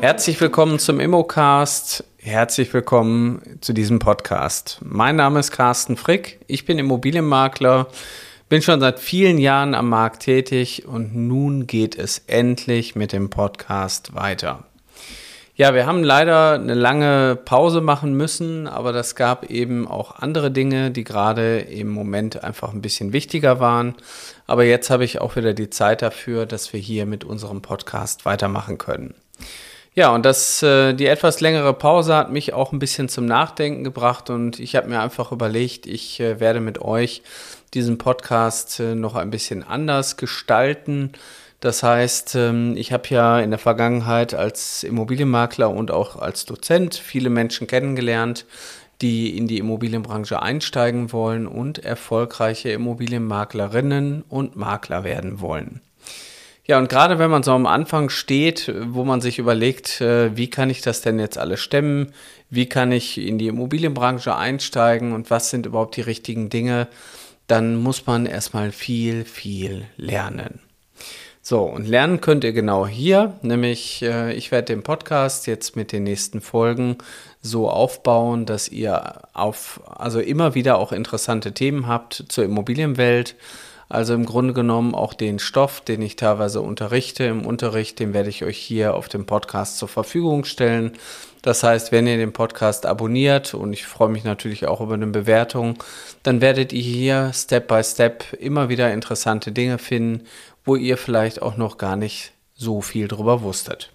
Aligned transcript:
Herzlich 0.00 0.40
willkommen 0.40 0.78
zum 0.78 0.98
Immocast. 0.98 2.04
Herzlich 2.16 2.72
willkommen 2.72 3.58
zu 3.60 3.74
diesem 3.74 3.98
Podcast. 3.98 4.78
Mein 4.82 5.16
Name 5.16 5.40
ist 5.40 5.50
Carsten 5.50 5.98
Frick. 5.98 6.40
Ich 6.46 6.64
bin 6.64 6.78
Immobilienmakler, 6.78 7.86
bin 8.48 8.62
schon 8.62 8.80
seit 8.80 8.98
vielen 8.98 9.36
Jahren 9.36 9.74
am 9.74 9.90
Markt 9.90 10.22
tätig 10.22 10.86
und 10.88 11.14
nun 11.14 11.66
geht 11.66 11.98
es 11.98 12.22
endlich 12.28 12.96
mit 12.96 13.12
dem 13.12 13.28
Podcast 13.28 14.14
weiter. 14.14 14.64
Ja, 15.54 15.74
wir 15.74 15.84
haben 15.84 16.02
leider 16.02 16.54
eine 16.54 16.72
lange 16.72 17.36
Pause 17.36 17.82
machen 17.82 18.14
müssen, 18.14 18.68
aber 18.68 18.94
das 18.94 19.14
gab 19.14 19.50
eben 19.50 19.86
auch 19.86 20.16
andere 20.16 20.50
Dinge, 20.50 20.90
die 20.92 21.04
gerade 21.04 21.58
im 21.58 21.90
Moment 21.90 22.42
einfach 22.42 22.72
ein 22.72 22.80
bisschen 22.80 23.12
wichtiger 23.12 23.60
waren. 23.60 23.96
Aber 24.46 24.64
jetzt 24.64 24.88
habe 24.88 25.04
ich 25.04 25.20
auch 25.20 25.36
wieder 25.36 25.52
die 25.52 25.68
Zeit 25.68 26.00
dafür, 26.00 26.46
dass 26.46 26.72
wir 26.72 26.80
hier 26.80 27.04
mit 27.04 27.22
unserem 27.22 27.60
Podcast 27.60 28.24
weitermachen 28.24 28.78
können. 28.78 29.12
Ja, 29.94 30.14
und 30.14 30.24
das, 30.24 30.62
äh, 30.62 30.94
die 30.94 31.06
etwas 31.06 31.40
längere 31.40 31.74
Pause 31.74 32.14
hat 32.14 32.30
mich 32.30 32.52
auch 32.52 32.72
ein 32.72 32.78
bisschen 32.78 33.08
zum 33.08 33.26
Nachdenken 33.26 33.82
gebracht 33.82 34.30
und 34.30 34.60
ich 34.60 34.76
habe 34.76 34.88
mir 34.88 35.00
einfach 35.00 35.32
überlegt, 35.32 35.86
ich 35.86 36.20
äh, 36.20 36.38
werde 36.38 36.60
mit 36.60 36.80
euch 36.80 37.22
diesen 37.74 37.98
Podcast 37.98 38.78
äh, 38.78 38.94
noch 38.94 39.16
ein 39.16 39.30
bisschen 39.30 39.64
anders 39.64 40.16
gestalten. 40.16 41.12
Das 41.58 41.82
heißt, 41.82 42.36
ähm, 42.36 42.76
ich 42.76 42.92
habe 42.92 43.08
ja 43.08 43.40
in 43.40 43.50
der 43.50 43.58
Vergangenheit 43.58 44.32
als 44.32 44.84
Immobilienmakler 44.84 45.68
und 45.68 45.90
auch 45.90 46.16
als 46.16 46.44
Dozent 46.46 46.94
viele 46.94 47.28
Menschen 47.28 47.66
kennengelernt, 47.66 48.46
die 49.02 49.36
in 49.36 49.48
die 49.48 49.58
Immobilienbranche 49.58 50.40
einsteigen 50.40 51.12
wollen 51.12 51.48
und 51.48 51.84
erfolgreiche 51.84 52.70
Immobilienmaklerinnen 52.70 54.22
und 54.28 54.54
Makler 54.54 55.02
werden 55.02 55.40
wollen. 55.40 55.80
Ja, 56.66 56.78
und 56.78 56.88
gerade 56.88 57.18
wenn 57.18 57.30
man 57.30 57.42
so 57.42 57.52
am 57.52 57.66
Anfang 57.66 58.10
steht, 58.10 58.72
wo 58.86 59.04
man 59.04 59.20
sich 59.20 59.38
überlegt, 59.38 60.00
äh, 60.00 60.36
wie 60.36 60.48
kann 60.48 60.70
ich 60.70 60.82
das 60.82 61.00
denn 61.00 61.18
jetzt 61.18 61.38
alles 61.38 61.60
stemmen? 61.60 62.12
Wie 62.48 62.66
kann 62.66 62.92
ich 62.92 63.18
in 63.18 63.38
die 63.38 63.48
Immobilienbranche 63.48 64.36
einsteigen 64.36 65.12
und 65.12 65.30
was 65.30 65.50
sind 65.50 65.66
überhaupt 65.66 65.96
die 65.96 66.02
richtigen 66.02 66.50
Dinge? 66.50 66.88
Dann 67.46 67.76
muss 67.76 68.06
man 68.06 68.26
erstmal 68.26 68.70
viel, 68.72 69.24
viel 69.24 69.86
lernen. 69.96 70.60
So, 71.42 71.62
und 71.62 71.88
lernen 71.88 72.20
könnt 72.20 72.44
ihr 72.44 72.52
genau 72.52 72.86
hier, 72.86 73.38
nämlich 73.42 74.02
äh, 74.02 74.32
ich 74.34 74.52
werde 74.52 74.66
den 74.66 74.82
Podcast 74.82 75.46
jetzt 75.46 75.74
mit 75.74 75.90
den 75.90 76.04
nächsten 76.04 76.42
Folgen 76.42 76.98
so 77.40 77.70
aufbauen, 77.70 78.44
dass 78.44 78.68
ihr 78.68 79.22
auf, 79.32 79.80
also 79.86 80.20
immer 80.20 80.54
wieder 80.54 80.78
auch 80.78 80.92
interessante 80.92 81.52
Themen 81.52 81.86
habt 81.86 82.26
zur 82.28 82.44
Immobilienwelt 82.44 83.34
also 83.90 84.14
im 84.14 84.24
Grunde 84.24 84.54
genommen 84.54 84.94
auch 84.94 85.14
den 85.14 85.40
Stoff, 85.40 85.80
den 85.80 86.00
ich 86.00 86.14
teilweise 86.14 86.60
unterrichte 86.60 87.24
im 87.24 87.44
Unterricht, 87.44 87.98
den 87.98 88.14
werde 88.14 88.30
ich 88.30 88.44
euch 88.44 88.56
hier 88.56 88.94
auf 88.94 89.08
dem 89.08 89.26
Podcast 89.26 89.78
zur 89.78 89.88
Verfügung 89.88 90.44
stellen. 90.44 90.92
Das 91.42 91.64
heißt, 91.64 91.90
wenn 91.90 92.06
ihr 92.06 92.16
den 92.16 92.32
Podcast 92.32 92.86
abonniert 92.86 93.52
und 93.52 93.72
ich 93.72 93.86
freue 93.86 94.08
mich 94.08 94.22
natürlich 94.22 94.66
auch 94.66 94.80
über 94.80 94.94
eine 94.94 95.08
Bewertung, 95.08 95.74
dann 96.22 96.40
werdet 96.40 96.72
ihr 96.72 96.82
hier 96.82 97.32
Step 97.34 97.66
by 97.66 97.82
Step 97.82 98.32
immer 98.34 98.68
wieder 98.68 98.92
interessante 98.92 99.50
Dinge 99.50 99.78
finden, 99.78 100.24
wo 100.64 100.76
ihr 100.76 100.96
vielleicht 100.96 101.42
auch 101.42 101.56
noch 101.56 101.76
gar 101.76 101.96
nicht 101.96 102.32
so 102.54 102.82
viel 102.82 103.08
drüber 103.08 103.42
wusstet. 103.42 103.90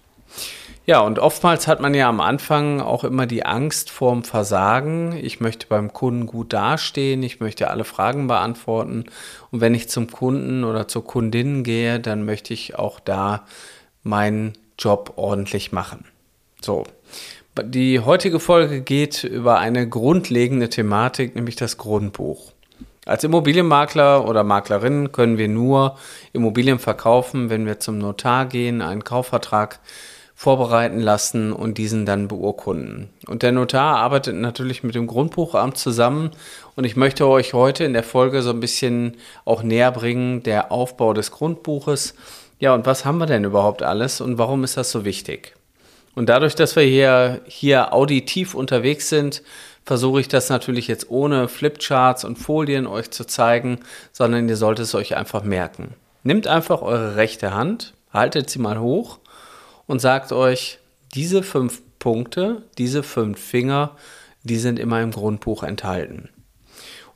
Ja, 0.86 1.00
und 1.00 1.18
oftmals 1.18 1.66
hat 1.66 1.80
man 1.80 1.94
ja 1.94 2.08
am 2.08 2.20
Anfang 2.20 2.80
auch 2.80 3.02
immer 3.02 3.26
die 3.26 3.44
Angst 3.44 3.90
vorm 3.90 4.22
Versagen. 4.22 5.18
Ich 5.20 5.40
möchte 5.40 5.66
beim 5.66 5.92
Kunden 5.92 6.26
gut 6.26 6.52
dastehen, 6.52 7.24
ich 7.24 7.40
möchte 7.40 7.70
alle 7.70 7.84
Fragen 7.84 8.28
beantworten. 8.28 9.06
Und 9.50 9.60
wenn 9.60 9.74
ich 9.74 9.88
zum 9.88 10.08
Kunden 10.08 10.62
oder 10.62 10.86
zur 10.86 11.04
Kundin 11.04 11.64
gehe, 11.64 11.98
dann 11.98 12.24
möchte 12.24 12.54
ich 12.54 12.78
auch 12.78 13.00
da 13.00 13.44
meinen 14.04 14.52
Job 14.78 15.14
ordentlich 15.16 15.72
machen. 15.72 16.04
So. 16.60 16.84
Die 17.60 18.00
heutige 18.00 18.38
Folge 18.38 18.82
geht 18.82 19.24
über 19.24 19.58
eine 19.58 19.88
grundlegende 19.88 20.68
Thematik, 20.68 21.34
nämlich 21.34 21.56
das 21.56 21.78
Grundbuch. 21.78 22.52
Als 23.06 23.24
Immobilienmakler 23.24 24.28
oder 24.28 24.44
Maklerin 24.44 25.10
können 25.10 25.38
wir 25.38 25.48
nur 25.48 25.96
Immobilien 26.32 26.78
verkaufen, 26.78 27.50
wenn 27.50 27.64
wir 27.64 27.80
zum 27.80 27.98
Notar 27.98 28.46
gehen, 28.46 28.82
einen 28.82 29.04
Kaufvertrag 29.04 29.80
vorbereiten 30.38 31.00
lassen 31.00 31.50
und 31.54 31.78
diesen 31.78 32.04
dann 32.04 32.28
beurkunden. 32.28 33.08
Und 33.26 33.42
der 33.42 33.52
Notar 33.52 33.96
arbeitet 33.96 34.36
natürlich 34.36 34.82
mit 34.82 34.94
dem 34.94 35.06
Grundbuchamt 35.06 35.78
zusammen 35.78 36.30
und 36.76 36.84
ich 36.84 36.94
möchte 36.94 37.26
euch 37.26 37.54
heute 37.54 37.84
in 37.84 37.94
der 37.94 38.02
Folge 38.02 38.42
so 38.42 38.50
ein 38.50 38.60
bisschen 38.60 39.16
auch 39.46 39.62
näher 39.62 39.90
bringen, 39.90 40.42
der 40.42 40.70
Aufbau 40.70 41.14
des 41.14 41.30
Grundbuches. 41.30 42.14
Ja, 42.58 42.74
und 42.74 42.84
was 42.84 43.06
haben 43.06 43.16
wir 43.16 43.24
denn 43.24 43.44
überhaupt 43.44 43.82
alles 43.82 44.20
und 44.20 44.36
warum 44.36 44.62
ist 44.62 44.76
das 44.76 44.90
so 44.90 45.06
wichtig? 45.06 45.54
Und 46.14 46.28
dadurch, 46.28 46.54
dass 46.54 46.76
wir 46.76 46.82
hier, 46.82 47.40
hier 47.46 47.94
auditiv 47.94 48.54
unterwegs 48.54 49.08
sind, 49.08 49.42
versuche 49.86 50.20
ich 50.20 50.28
das 50.28 50.50
natürlich 50.50 50.86
jetzt 50.86 51.10
ohne 51.10 51.48
Flipcharts 51.48 52.24
und 52.24 52.36
Folien 52.36 52.86
euch 52.86 53.10
zu 53.10 53.26
zeigen, 53.26 53.80
sondern 54.12 54.50
ihr 54.50 54.56
solltet 54.56 54.84
es 54.84 54.94
euch 54.94 55.16
einfach 55.16 55.44
merken. 55.44 55.94
Nehmt 56.24 56.46
einfach 56.46 56.82
eure 56.82 57.16
rechte 57.16 57.54
Hand, 57.54 57.94
haltet 58.12 58.50
sie 58.50 58.58
mal 58.58 58.78
hoch 58.80 59.18
und 59.86 60.00
sagt 60.00 60.32
euch, 60.32 60.78
diese 61.14 61.42
fünf 61.42 61.82
Punkte, 61.98 62.62
diese 62.78 63.02
fünf 63.02 63.40
Finger, 63.40 63.96
die 64.42 64.56
sind 64.56 64.78
immer 64.78 65.00
im 65.00 65.10
Grundbuch 65.10 65.62
enthalten. 65.62 66.28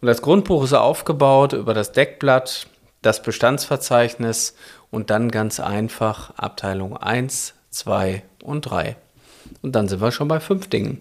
Und 0.00 0.06
das 0.06 0.22
Grundbuch 0.22 0.64
ist 0.64 0.72
aufgebaut 0.72 1.53
über 1.53 1.75
das 1.75 1.92
Deckblatt, 1.92 2.66
das 3.03 3.22
Bestandsverzeichnis 3.22 4.54
und 4.91 5.10
dann 5.10 5.31
ganz 5.31 5.60
einfach 5.60 6.31
Abteilung 6.36 6.97
1, 6.97 7.54
2 7.70 8.22
und 8.42 8.62
3. 8.62 8.97
Und 9.62 9.76
dann 9.76 9.88
sind 9.88 10.00
wir 10.00 10.12
schon 10.12 10.28
bei 10.28 10.41
fünf 10.41 10.69
Dingen. 10.69 10.98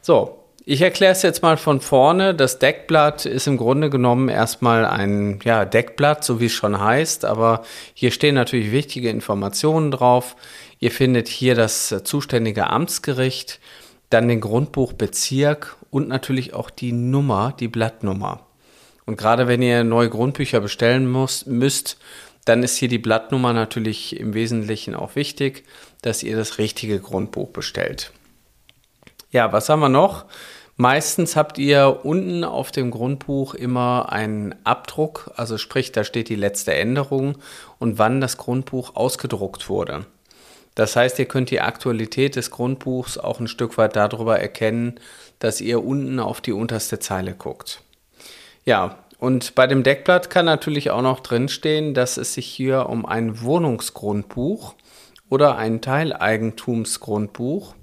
So, 0.00 0.44
ich 0.70 0.82
erkläre 0.82 1.12
es 1.12 1.22
jetzt 1.22 1.40
mal 1.42 1.56
von 1.56 1.80
vorne. 1.80 2.34
Das 2.34 2.58
Deckblatt 2.58 3.24
ist 3.24 3.46
im 3.46 3.56
Grunde 3.56 3.88
genommen 3.88 4.28
erstmal 4.28 4.84
ein 4.84 5.38
ja, 5.42 5.64
Deckblatt, 5.64 6.22
so 6.22 6.40
wie 6.40 6.44
es 6.44 6.52
schon 6.52 6.78
heißt, 6.78 7.24
aber 7.24 7.62
hier 7.94 8.10
stehen 8.10 8.34
natürlich 8.34 8.70
wichtige 8.70 9.08
Informationen 9.08 9.90
drauf. 9.90 10.36
Ihr 10.78 10.90
findet 10.90 11.26
hier 11.26 11.54
das 11.54 12.02
zuständige 12.04 12.66
Amtsgericht, 12.66 13.60
dann 14.10 14.28
den 14.28 14.42
Grundbuchbezirk 14.42 15.78
und 15.88 16.08
natürlich 16.08 16.52
auch 16.52 16.68
die 16.68 16.92
Nummer, 16.92 17.54
die 17.58 17.68
Blattnummer. 17.68 18.40
Und 19.06 19.16
gerade 19.16 19.48
wenn 19.48 19.62
ihr 19.62 19.84
neue 19.84 20.10
Grundbücher 20.10 20.60
bestellen 20.60 21.10
muss, 21.10 21.46
müsst, 21.46 21.96
dann 22.44 22.62
ist 22.62 22.76
hier 22.76 22.88
die 22.88 22.98
Blattnummer 22.98 23.54
natürlich 23.54 24.20
im 24.20 24.34
Wesentlichen 24.34 24.94
auch 24.94 25.16
wichtig, 25.16 25.64
dass 26.02 26.22
ihr 26.22 26.36
das 26.36 26.58
richtige 26.58 27.00
Grundbuch 27.00 27.48
bestellt. 27.48 28.12
Ja, 29.30 29.50
was 29.50 29.70
haben 29.70 29.80
wir 29.80 29.88
noch? 29.88 30.26
Meistens 30.80 31.34
habt 31.34 31.58
ihr 31.58 32.02
unten 32.04 32.44
auf 32.44 32.70
dem 32.70 32.92
Grundbuch 32.92 33.54
immer 33.54 34.12
einen 34.12 34.54
Abdruck, 34.62 35.32
also 35.34 35.58
sprich, 35.58 35.90
da 35.90 36.04
steht 36.04 36.28
die 36.28 36.36
letzte 36.36 36.72
Änderung 36.72 37.36
und 37.80 37.98
wann 37.98 38.20
das 38.20 38.36
Grundbuch 38.36 38.94
ausgedruckt 38.94 39.68
wurde. 39.68 40.06
Das 40.76 40.94
heißt, 40.94 41.18
ihr 41.18 41.24
könnt 41.24 41.50
die 41.50 41.60
Aktualität 41.60 42.36
des 42.36 42.52
Grundbuchs 42.52 43.18
auch 43.18 43.40
ein 43.40 43.48
Stück 43.48 43.76
weit 43.76 43.96
darüber 43.96 44.38
erkennen, 44.38 45.00
dass 45.40 45.60
ihr 45.60 45.82
unten 45.82 46.20
auf 46.20 46.40
die 46.40 46.52
unterste 46.52 47.00
Zeile 47.00 47.34
guckt. 47.34 47.82
Ja, 48.64 48.98
und 49.18 49.56
bei 49.56 49.66
dem 49.66 49.82
Deckblatt 49.82 50.30
kann 50.30 50.44
natürlich 50.44 50.92
auch 50.92 51.02
noch 51.02 51.18
drinstehen, 51.18 51.92
dass 51.92 52.18
es 52.18 52.34
sich 52.34 52.46
hier 52.46 52.88
um 52.88 53.04
ein 53.04 53.42
Wohnungsgrundbuch 53.42 54.76
oder 55.28 55.56
ein 55.56 55.80
Teileigentumsgrundbuch 55.80 57.74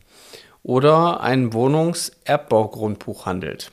oder 0.66 1.22
ein 1.22 1.54
Wohnungserbaugrundbuch 1.54 3.28
handelt. 3.28 3.72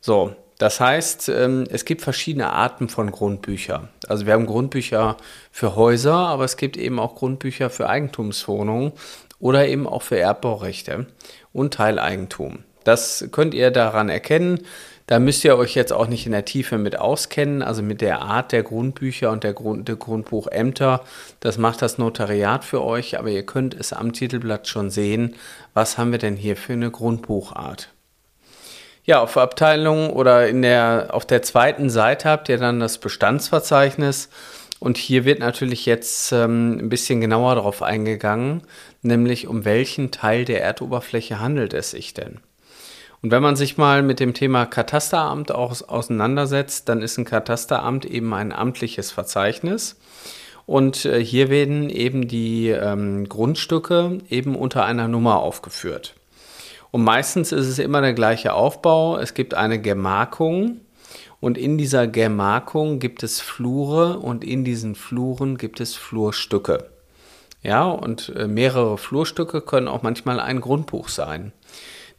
So, 0.00 0.34
das 0.58 0.80
heißt, 0.80 1.28
ähm, 1.28 1.64
es 1.70 1.84
gibt 1.84 2.02
verschiedene 2.02 2.52
Arten 2.52 2.88
von 2.88 3.12
Grundbüchern. 3.12 3.88
Also 4.08 4.26
wir 4.26 4.32
haben 4.32 4.46
Grundbücher 4.46 5.16
für 5.52 5.76
Häuser, 5.76 6.14
aber 6.14 6.44
es 6.44 6.56
gibt 6.56 6.76
eben 6.76 6.98
auch 6.98 7.14
Grundbücher 7.14 7.70
für 7.70 7.88
Eigentumswohnungen 7.88 8.92
oder 9.38 9.68
eben 9.68 9.86
auch 9.86 10.02
für 10.02 10.18
Erbbaurechte 10.18 11.06
und 11.52 11.74
Teileigentum. 11.74 12.64
Das 12.82 13.28
könnt 13.30 13.54
ihr 13.54 13.70
daran 13.70 14.08
erkennen. 14.08 14.66
Da 15.08 15.18
müsst 15.18 15.42
ihr 15.42 15.56
euch 15.56 15.74
jetzt 15.74 15.90
auch 15.90 16.06
nicht 16.06 16.26
in 16.26 16.32
der 16.32 16.44
Tiefe 16.44 16.76
mit 16.76 16.98
auskennen, 16.98 17.62
also 17.62 17.82
mit 17.82 18.02
der 18.02 18.20
Art 18.20 18.52
der 18.52 18.62
Grundbücher 18.62 19.30
und 19.30 19.42
der, 19.42 19.54
Grund, 19.54 19.88
der 19.88 19.96
Grundbuchämter. 19.96 21.02
Das 21.40 21.56
macht 21.56 21.80
das 21.80 21.96
Notariat 21.96 22.62
für 22.62 22.84
euch, 22.84 23.18
aber 23.18 23.30
ihr 23.30 23.46
könnt 23.46 23.72
es 23.72 23.94
am 23.94 24.12
Titelblatt 24.12 24.68
schon 24.68 24.90
sehen. 24.90 25.34
Was 25.72 25.96
haben 25.96 26.12
wir 26.12 26.18
denn 26.18 26.36
hier 26.36 26.56
für 26.56 26.74
eine 26.74 26.90
Grundbuchart? 26.90 27.88
Ja, 29.02 29.22
auf 29.22 29.38
Abteilung 29.38 30.10
oder 30.10 30.46
in 30.46 30.60
der, 30.60 31.08
auf 31.12 31.24
der 31.24 31.40
zweiten 31.40 31.88
Seite 31.88 32.28
habt 32.28 32.50
ihr 32.50 32.58
dann 32.58 32.78
das 32.78 32.98
Bestandsverzeichnis. 32.98 34.28
Und 34.78 34.98
hier 34.98 35.24
wird 35.24 35.38
natürlich 35.38 35.86
jetzt 35.86 36.32
ähm, 36.32 36.80
ein 36.80 36.88
bisschen 36.90 37.22
genauer 37.22 37.54
darauf 37.54 37.82
eingegangen, 37.82 38.60
nämlich 39.00 39.46
um 39.46 39.64
welchen 39.64 40.10
Teil 40.10 40.44
der 40.44 40.62
Erdoberfläche 40.62 41.40
handelt 41.40 41.72
es 41.72 41.92
sich 41.92 42.12
denn? 42.12 42.40
Und 43.22 43.30
wenn 43.32 43.42
man 43.42 43.56
sich 43.56 43.76
mal 43.76 44.02
mit 44.02 44.20
dem 44.20 44.34
Thema 44.34 44.66
Katasteramt 44.66 45.52
auch 45.52 45.88
auseinandersetzt, 45.88 46.88
dann 46.88 47.02
ist 47.02 47.18
ein 47.18 47.24
Katasteramt 47.24 48.04
eben 48.04 48.32
ein 48.32 48.52
amtliches 48.52 49.10
Verzeichnis. 49.10 49.96
Und 50.66 51.04
äh, 51.04 51.24
hier 51.24 51.48
werden 51.48 51.88
eben 51.90 52.28
die 52.28 52.68
ähm, 52.68 53.28
Grundstücke 53.28 54.18
eben 54.28 54.54
unter 54.54 54.84
einer 54.84 55.08
Nummer 55.08 55.38
aufgeführt. 55.38 56.14
Und 56.90 57.04
meistens 57.04 57.52
ist 57.52 57.66
es 57.66 57.78
immer 57.78 58.00
der 58.00 58.14
gleiche 58.14 58.54
Aufbau. 58.54 59.18
Es 59.18 59.34
gibt 59.34 59.54
eine 59.54 59.80
Gemarkung 59.80 60.80
und 61.40 61.58
in 61.58 61.78
dieser 61.78 62.06
Gemarkung 62.06 62.98
gibt 62.98 63.22
es 63.22 63.40
Flure 63.40 64.18
und 64.18 64.44
in 64.44 64.64
diesen 64.64 64.94
Fluren 64.94 65.56
gibt 65.56 65.80
es 65.80 65.94
Flurstücke. 65.94 66.90
Ja, 67.62 67.84
und 67.84 68.32
äh, 68.36 68.46
mehrere 68.46 68.98
Flurstücke 68.98 69.60
können 69.60 69.88
auch 69.88 70.02
manchmal 70.02 70.40
ein 70.40 70.60
Grundbuch 70.60 71.08
sein. 71.08 71.52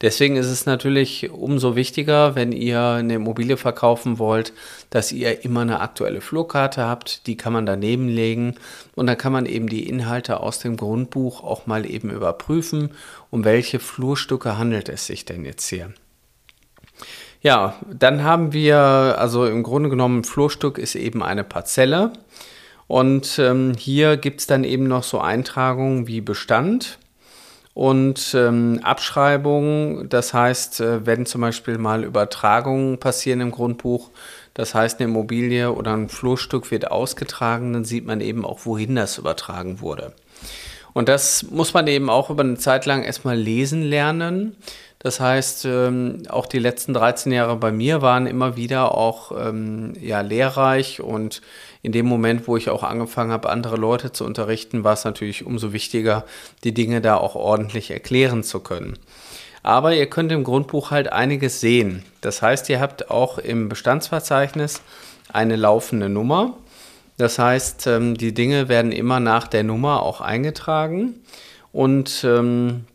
Deswegen 0.02 0.38
ist 0.38 0.48
es 0.48 0.66
natürlich 0.66 1.30
umso 1.30 1.76
wichtiger, 1.76 2.34
wenn 2.36 2.54
ihr 2.54 2.82
eine 2.82 3.16
Immobilie 3.16 3.58
verkaufen 3.58 4.18
wollt, 4.18 4.54
dass 4.90 5.12
ihr 5.12 5.44
immer 5.44 5.62
eine 5.62 5.82
aktuelle 5.82 6.22
Flurkarte 6.22 6.86
habt. 6.86 7.28
Die 7.28 7.36
kann 7.36 7.52
man 7.52 7.66
daneben 7.66 8.08
legen 8.08 8.56
und 8.96 9.08
dann 9.08 9.18
kann 9.18 9.34
man 9.34 9.46
eben 9.46 9.68
die 9.68 9.90
Inhalte 9.90 10.40
aus 10.40 10.60
dem 10.60 10.78
Grundbuch 10.78 11.44
auch 11.44 11.68
mal 11.68 11.86
eben 11.86 12.12
überprüfen, 12.12 12.92
um 13.30 13.44
welche 13.44 13.80
Flurstücke 13.80 14.58
handelt 14.58 14.88
es 14.88 15.06
sich 15.06 15.26
denn 15.26 15.44
jetzt 15.44 15.68
hier. 15.68 15.94
Ja, 17.42 17.76
dann 17.92 18.24
haben 18.24 18.54
wir, 18.54 18.78
also 18.78 19.46
im 19.46 19.64
Grunde 19.64 19.90
genommen, 19.90 20.24
Flurstück 20.24 20.78
ist 20.78 20.96
eben 20.96 21.24
eine 21.24 21.44
Parzelle. 21.44 22.14
Und 22.88 23.38
ähm, 23.38 23.74
hier 23.78 24.18
gibt 24.18 24.42
es 24.42 24.48
dann 24.48 24.64
eben 24.64 24.88
noch 24.88 25.04
so 25.04 25.20
Eintragungen 25.20 26.08
wie 26.08 26.22
Bestand 26.22 26.98
und 27.74 28.34
ähm, 28.34 28.80
Abschreibungen. 28.84 30.10
Das 30.10 30.34
heißt, 30.34 30.82
äh, 30.82 31.06
wenn 31.06 31.26
zum 31.26 31.42
Beispiel 31.42 31.78
mal 31.78 32.04
Übertragungen 32.04 33.00
passieren 33.00 33.42
im 33.42 33.52
Grundbuch, 33.52 34.10
das 34.54 34.76
heißt, 34.76 35.00
eine 35.00 35.10
Immobilie 35.10 35.72
oder 35.72 35.94
ein 35.94 36.10
Flurstück 36.10 36.72
wird 36.72 36.92
ausgetragen, 36.92 37.72
dann 37.74 37.86
sieht 37.86 38.06
man 38.06 38.20
eben 38.20 38.46
auch, 38.46 38.66
wohin 38.66 38.96
das 38.96 39.18
übertragen 39.18 39.80
wurde. 39.80 40.14
Und 40.94 41.08
das 41.08 41.44
muss 41.44 41.74
man 41.74 41.88
eben 41.88 42.10
auch 42.10 42.30
über 42.30 42.44
eine 42.44 42.58
Zeit 42.58 42.86
lang 42.86 43.04
erstmal 43.04 43.38
lesen 43.38 43.84
lernen. 43.84 44.56
Das 44.98 45.22
heißt, 45.22 45.64
ähm, 45.64 46.24
auch 46.28 46.46
die 46.46 46.60
letzten 46.60 46.94
13 46.94 47.32
Jahre 47.32 47.56
bei 47.56 47.72
mir 47.72 48.02
waren 48.02 48.28
immer 48.28 48.58
wieder 48.58 48.96
auch 48.96 49.32
ähm, 49.32 49.94
ja, 50.02 50.20
lehrreich 50.20 51.00
und 51.00 51.42
in 51.82 51.92
dem 51.92 52.06
Moment, 52.06 52.48
wo 52.48 52.58
ich 52.58 52.70
auch 52.70 52.84
angefangen 52.84 53.32
habe, 53.32 53.50
andere 53.50 53.78
Leute 53.78 54.12
zu 54.12 54.26
unterrichten, 54.26 54.84
war 54.84 54.94
es 54.94 55.06
natürlich 55.06 55.46
umso 55.46 55.72
wichtiger, 55.72 56.26
die 56.64 56.74
Dinge 56.74 57.02
da 57.02 57.16
auch 57.16 57.36
ordentlich 57.36 57.92
erklären 57.92 58.44
zu 58.44 58.60
können. 58.60 58.98
Aber 59.64 59.94
ihr 59.94 60.08
könnt 60.08 60.32
im 60.32 60.44
Grundbuch 60.44 60.92
halt 60.92 61.12
einiges 61.12 61.60
sehen. 61.60 62.04
Das 62.22 62.42
heißt, 62.42 62.70
ihr 62.70 62.80
habt 62.80 63.12
auch 63.12 63.38
im 63.38 63.70
Bestandsverzeichnis 63.70 64.82
eine 65.32 65.56
laufende 65.56 66.10
Nummer. 66.10 66.58
Das 67.18 67.40
heißt, 67.40 67.88
ähm, 67.88 68.16
die 68.16 68.34
Dinge 68.34 68.70
werden 68.70 68.92
immer 68.92 69.20
nach 69.20 69.48
der 69.48 69.64
Nummer 69.64 70.04
auch 70.04 70.22
eingetragen. 70.22 71.16
Und 71.72 72.24
ähm, 72.24 72.86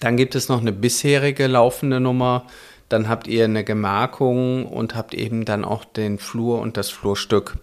dann 0.00 0.16
gibt 0.16 0.34
es 0.34 0.48
noch 0.48 0.60
eine 0.60 0.72
bisherige 0.72 1.46
laufende 1.46 2.00
Nummer. 2.00 2.46
Dann 2.88 3.08
habt 3.08 3.26
ihr 3.26 3.44
eine 3.44 3.64
Gemarkung 3.64 4.66
und 4.66 4.94
habt 4.94 5.14
eben 5.14 5.44
dann 5.44 5.64
auch 5.64 5.84
den 5.84 6.18
Flur 6.18 6.60
und 6.60 6.76
das 6.76 6.90
Flurstück. 6.90 7.56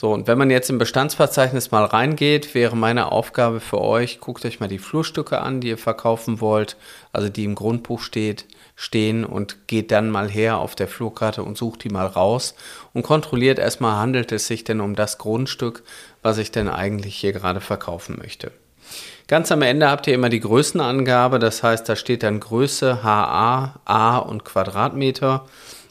So, 0.00 0.14
und 0.14 0.26
wenn 0.26 0.38
man 0.38 0.48
jetzt 0.48 0.70
im 0.70 0.78
Bestandsverzeichnis 0.78 1.72
mal 1.72 1.84
reingeht, 1.84 2.54
wäre 2.54 2.74
meine 2.74 3.12
Aufgabe 3.12 3.60
für 3.60 3.82
euch, 3.82 4.18
guckt 4.18 4.46
euch 4.46 4.58
mal 4.58 4.66
die 4.66 4.78
Flurstücke 4.78 5.42
an, 5.42 5.60
die 5.60 5.68
ihr 5.68 5.76
verkaufen 5.76 6.40
wollt, 6.40 6.78
also 7.12 7.28
die 7.28 7.44
im 7.44 7.54
Grundbuch 7.54 8.00
steht, 8.00 8.46
stehen 8.76 9.26
und 9.26 9.66
geht 9.66 9.90
dann 9.90 10.08
mal 10.08 10.30
her 10.30 10.56
auf 10.56 10.74
der 10.74 10.88
Flurkarte 10.88 11.42
und 11.42 11.58
sucht 11.58 11.84
die 11.84 11.90
mal 11.90 12.06
raus 12.06 12.54
und 12.94 13.02
kontrolliert 13.02 13.58
erstmal, 13.58 13.96
handelt 13.96 14.32
es 14.32 14.46
sich 14.46 14.64
denn 14.64 14.80
um 14.80 14.96
das 14.96 15.18
Grundstück, 15.18 15.82
was 16.22 16.38
ich 16.38 16.50
denn 16.50 16.70
eigentlich 16.70 17.16
hier 17.16 17.34
gerade 17.34 17.60
verkaufen 17.60 18.16
möchte. 18.16 18.52
Ganz 19.28 19.52
am 19.52 19.60
Ende 19.60 19.90
habt 19.90 20.06
ihr 20.06 20.14
immer 20.14 20.30
die 20.30 20.40
Größenangabe, 20.40 21.38
das 21.38 21.62
heißt, 21.62 21.86
da 21.86 21.94
steht 21.94 22.22
dann 22.22 22.40
Größe, 22.40 23.02
HA, 23.02 23.80
A 23.84 24.16
und 24.16 24.46
Quadratmeter 24.46 25.44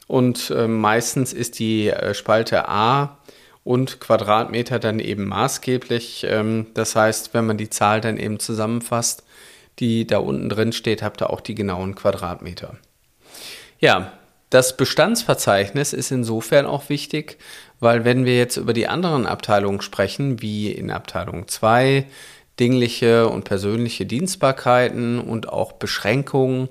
und 0.07 0.49
äh, 0.49 0.67
meistens 0.67 1.31
ist 1.31 1.59
die 1.59 1.89
äh, 1.89 2.15
Spalte 2.15 2.67
A 2.67 3.19
und 3.63 3.99
Quadratmeter 3.99 4.79
dann 4.79 4.99
eben 4.99 5.27
maßgeblich. 5.27 6.25
Ähm, 6.27 6.67
das 6.73 6.95
heißt, 6.95 7.33
wenn 7.33 7.45
man 7.45 7.57
die 7.57 7.69
Zahl 7.69 8.01
dann 8.01 8.17
eben 8.17 8.39
zusammenfasst, 8.39 9.23
die 9.79 10.05
da 10.05 10.17
unten 10.17 10.49
drin 10.49 10.73
steht, 10.73 11.01
habt 11.03 11.21
ihr 11.21 11.29
auch 11.29 11.41
die 11.41 11.55
genauen 11.55 11.95
Quadratmeter. 11.95 12.77
Ja, 13.79 14.13
das 14.49 14.75
Bestandsverzeichnis 14.75 15.93
ist 15.93 16.11
insofern 16.11 16.65
auch 16.65 16.89
wichtig, 16.89 17.37
weil 17.79 18.03
wenn 18.03 18.25
wir 18.25 18.37
jetzt 18.37 18.57
über 18.57 18.73
die 18.73 18.87
anderen 18.87 19.25
Abteilungen 19.25 19.81
sprechen, 19.81 20.41
wie 20.41 20.71
in 20.71 20.91
Abteilung 20.91 21.47
2, 21.47 22.05
dingliche 22.59 23.29
und 23.29 23.45
persönliche 23.45 24.05
Dienstbarkeiten 24.05 25.19
und 25.19 25.49
auch 25.49 25.73
Beschränkungen, 25.73 26.67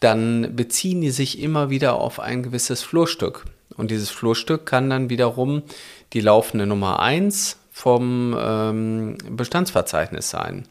dann 0.00 0.54
beziehen 0.56 1.00
die 1.00 1.10
sich 1.10 1.40
immer 1.40 1.70
wieder 1.70 1.94
auf 1.94 2.20
ein 2.20 2.42
gewisses 2.42 2.82
Flurstück. 2.82 3.44
Und 3.76 3.90
dieses 3.90 4.10
Flurstück 4.10 4.66
kann 4.66 4.90
dann 4.90 5.10
wiederum 5.10 5.62
die 6.12 6.20
laufende 6.20 6.66
Nummer 6.66 7.00
1 7.00 7.58
vom 7.70 8.36
ähm, 8.38 9.18
Bestandsverzeichnis 9.30 10.30
sein. 10.30 10.66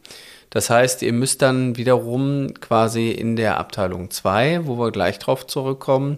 Das 0.49 0.69
heißt, 0.69 1.03
ihr 1.03 1.13
müsst 1.13 1.41
dann 1.41 1.77
wiederum 1.77 2.53
quasi 2.59 3.11
in 3.11 3.35
der 3.35 3.57
Abteilung 3.57 4.09
2, 4.09 4.65
wo 4.65 4.79
wir 4.79 4.91
gleich 4.91 5.19
drauf 5.19 5.45
zurückkommen, 5.45 6.17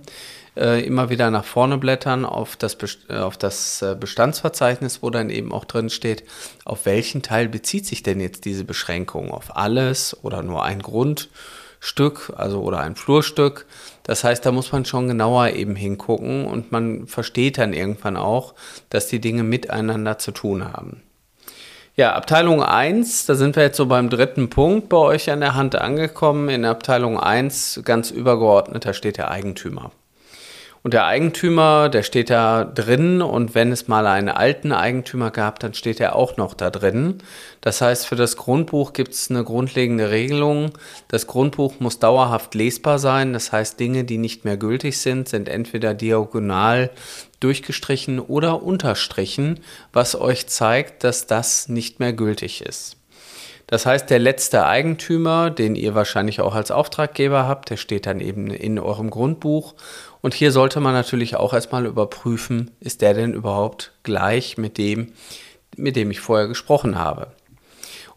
äh, 0.56 0.86
immer 0.86 1.10
wieder 1.10 1.32
nach 1.32 1.46
vorne 1.46 1.78
blättern 1.78 2.26
auf 2.26 2.56
das, 2.56 2.78
äh, 3.10 3.18
auf 3.18 3.38
das 3.38 3.82
äh, 3.82 3.96
Bestandsverzeichnis, 4.00 5.02
wo 5.02 5.10
dann 5.10 5.30
eben 5.30 5.52
auch 5.52 5.66
drin 5.66 5.90
steht, 5.90 6.24
auf 6.66 6.86
welchen 6.86 7.22
Teil 7.22 7.50
bezieht 7.50 7.86
sich 7.86 8.04
denn 8.04 8.20
jetzt 8.20 8.46
diese 8.46 8.64
Beschränkung? 8.64 9.32
Auf 9.32 9.56
alles 9.56 10.18
oder 10.24 10.44
nur 10.44 10.64
ein 10.64 10.82
Grundstück, 11.82 12.32
also 12.38 12.62
oder 12.62 12.80
ein 12.80 12.96
Flurstück? 12.96 13.66
Das 14.04 14.24
heißt, 14.24 14.46
da 14.46 14.52
muss 14.52 14.72
man 14.72 14.86
schon 14.86 15.08
genauer 15.08 15.50
eben 15.50 15.76
hingucken 15.76 16.46
und 16.46 16.72
man 16.72 17.08
versteht 17.08 17.58
dann 17.58 17.74
irgendwann 17.74 18.18
auch, 18.18 18.54
dass 18.90 19.08
die 19.08 19.20
Dinge 19.20 19.44
miteinander 19.44 20.20
zu 20.20 20.32
tun 20.32 20.64
haben. 20.64 21.02
Ja, 21.96 22.14
Abteilung 22.14 22.64
1, 22.64 23.26
da 23.26 23.36
sind 23.36 23.56
wir 23.56 23.64
jetzt 23.64 23.78
so 23.78 23.88
beim 23.88 24.10
dritten 24.10 24.50
Punkt 24.50 24.90
bei 24.90 24.98
euch 24.98 25.30
an 25.30 25.42
der 25.42 25.56
Hand 25.56 25.76
angekommen. 25.76 26.50
In 26.50 26.66
Abteilung 26.66 27.20
1, 27.20 27.82
ganz 27.84 28.12
übergeordnet, 28.12 28.86
da 28.86 28.94
steht 28.94 29.18
der 29.18 29.32
Eigentümer. 29.32 29.92
Und 30.84 30.96
der 30.96 31.06
Eigentümer, 31.06 31.90
der 31.90 32.02
steht 32.02 32.32
da 32.32 32.64
drin 32.64 33.22
und 33.22 33.54
wenn 33.54 33.72
es 33.72 33.88
mal 33.88 34.08
einen 34.08 34.30
alten 34.30 34.72
Eigentümer 34.72 35.30
gab, 35.30 35.60
dann 35.60 35.76
steht 35.76 36.00
er 36.00 36.16
auch 36.16 36.38
noch 36.38 36.56
da 36.56 36.72
drin. 36.72 37.20
Das 37.62 37.82
heißt, 37.82 38.08
für 38.08 38.16
das 38.16 38.36
Grundbuch 38.36 38.94
gibt 38.94 39.14
es 39.14 39.30
eine 39.30 39.44
grundlegende 39.44 40.10
Regelung. 40.10 40.72
Das 41.08 41.28
Grundbuch 41.28 41.80
muss 41.80 42.00
dauerhaft 42.00 42.56
lesbar 42.56 42.98
sein. 42.98 43.32
Das 43.34 43.52
heißt, 43.52 43.80
Dinge, 43.80 44.06
die 44.06 44.18
nicht 44.18 44.44
mehr 44.44 44.58
gültig 44.58 44.98
sind, 44.98 45.30
sind 45.30 45.50
entweder 45.50 45.94
diagonal 45.94 46.90
durchgestrichen 47.42 48.20
oder 48.20 48.64
unterstrichen, 48.64 49.60
was 49.94 50.20
euch 50.20 50.48
zeigt, 50.48 51.04
dass 51.04 51.28
das 51.28 51.70
nicht 51.70 52.00
mehr 52.00 52.14
gültig 52.14 52.66
ist. 52.66 52.98
Das 53.72 53.86
heißt, 53.86 54.10
der 54.10 54.20
letzte 54.20 54.66
Eigentümer, 54.66 55.50
den 55.50 55.76
ihr 55.76 55.96
wahrscheinlich 55.96 56.42
auch 56.42 56.56
als 56.56 56.72
Auftraggeber 56.72 57.48
habt, 57.48 57.70
der 57.70 57.78
steht 57.78 58.06
dann 58.06 58.20
eben 58.20 58.48
in 58.48 58.78
eurem 58.78 59.10
Grundbuch. 59.10 59.76
Und 60.22 60.34
hier 60.34 60.52
sollte 60.52 60.80
man 60.80 60.94
natürlich 60.94 61.36
auch 61.36 61.54
erstmal 61.54 61.86
überprüfen, 61.86 62.72
ist 62.80 63.02
der 63.02 63.14
denn 63.14 63.34
überhaupt 63.34 63.92
gleich 64.04 64.58
mit 64.58 64.78
dem, 64.78 65.14
mit 65.76 65.96
dem 65.96 66.12
ich 66.12 66.20
vorher 66.20 66.48
gesprochen 66.48 66.98
habe. 66.98 67.28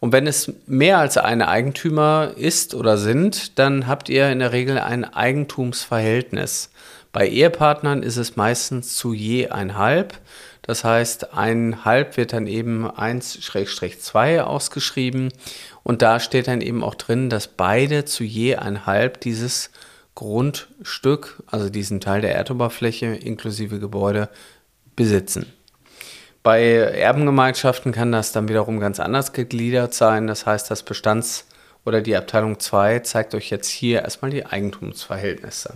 Und 0.01 0.13
wenn 0.13 0.27
es 0.27 0.53
mehr 0.67 0.99
als 0.99 1.17
ein 1.17 1.41
Eigentümer 1.41 2.33
ist 2.37 2.75
oder 2.75 2.99
sind, 2.99 3.59
dann 3.59 3.87
habt 3.87 4.11
ihr 4.11 4.31
in 4.31 4.41
der 4.41 4.53
Regel 4.53 4.79
ein 4.79 5.05
Eigentumsverhältnis. 5.05 6.71
Bei 7.11 7.27
Ehepartnern 7.27 8.03
ist 8.03 8.19
es 8.19 8.37
meistens 8.37 8.97
zu 8.97 9.15
je 9.15 9.49
ein 9.49 9.79
halb. 9.79 10.19
Das 10.61 10.83
heißt, 10.85 11.33
ein 11.35 11.85
Halb 11.85 12.17
wird 12.17 12.33
dann 12.33 12.47
eben 12.47 12.87
1-2 12.87 14.41
ausgeschrieben 14.41 15.33
und 15.83 16.03
da 16.03 16.21
steht 16.21 16.49
dann 16.49 16.61
eben 16.61 16.83
auch 16.83 16.97
drin, 16.97 17.31
dass 17.31 17.49
beide 17.49 18.05
zu 18.05 18.25
je 18.25 18.57
ein 18.57 18.85
Halb 18.85 19.21
dieses 19.21 19.71
Grundstück, 20.15 21.43
also 21.47 21.69
diesen 21.71 22.01
Teil 22.01 22.21
der 22.21 22.35
Erdoberfläche 22.35 23.07
inklusive 23.07 23.79
Gebäude, 23.79 24.29
besitzen. 24.97 25.53
Bei 26.43 26.63
Erbengemeinschaften 26.63 27.93
kann 27.93 28.13
das 28.13 28.33
dann 28.33 28.49
wiederum 28.49 28.79
ganz 28.79 29.01
anders 29.01 29.33
gegliedert 29.33 29.95
sein. 29.95 30.27
Das 30.27 30.45
heißt, 30.45 30.71
das 30.71 30.83
Bestands- 30.83 31.47
oder 31.87 32.03
die 32.03 32.17
Abteilung 32.17 32.61
2 32.61 33.01
zeigt 33.01 33.35
euch 33.35 33.51
jetzt 33.51 33.69
hier 33.69 34.03
erstmal 34.03 34.31
die 34.31 34.45
Eigentumsverhältnisse. 34.45 35.75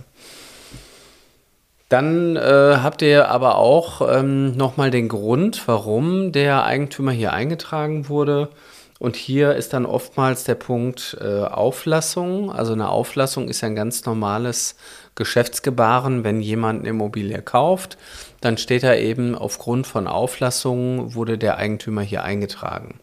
Dann 1.89 2.35
äh, 2.35 2.77
habt 2.83 3.01
ihr 3.01 3.29
aber 3.29 3.55
auch 3.55 4.07
ähm, 4.07 4.55
nochmal 4.55 4.91
den 4.91 5.07
Grund, 5.07 5.67
warum 5.67 6.31
der 6.31 6.63
Eigentümer 6.63 7.11
hier 7.11 7.33
eingetragen 7.33 8.07
wurde. 8.09 8.49
Und 8.99 9.15
hier 9.15 9.55
ist 9.55 9.71
dann 9.71 9.85
oftmals 9.85 10.43
der 10.43 10.55
Punkt 10.55 11.17
äh, 11.21 11.43
Auflassung. 11.43 12.51
Also 12.51 12.73
eine 12.73 12.89
Auflassung 12.89 13.47
ist 13.47 13.63
ein 13.63 13.75
ganz 13.75 14.05
normales 14.05 14.75
Geschäftsgebaren, 15.15 16.23
wenn 16.23 16.41
jemand 16.41 16.81
eine 16.81 16.89
Immobilie 16.89 17.41
kauft, 17.41 17.97
dann 18.41 18.57
steht 18.57 18.83
da 18.83 18.95
eben 18.95 19.35
aufgrund 19.35 19.85
von 19.85 20.07
Auflassungen 20.07 21.13
wurde 21.13 21.37
der 21.37 21.57
Eigentümer 21.57 22.01
hier 22.01 22.23
eingetragen. 22.23 22.99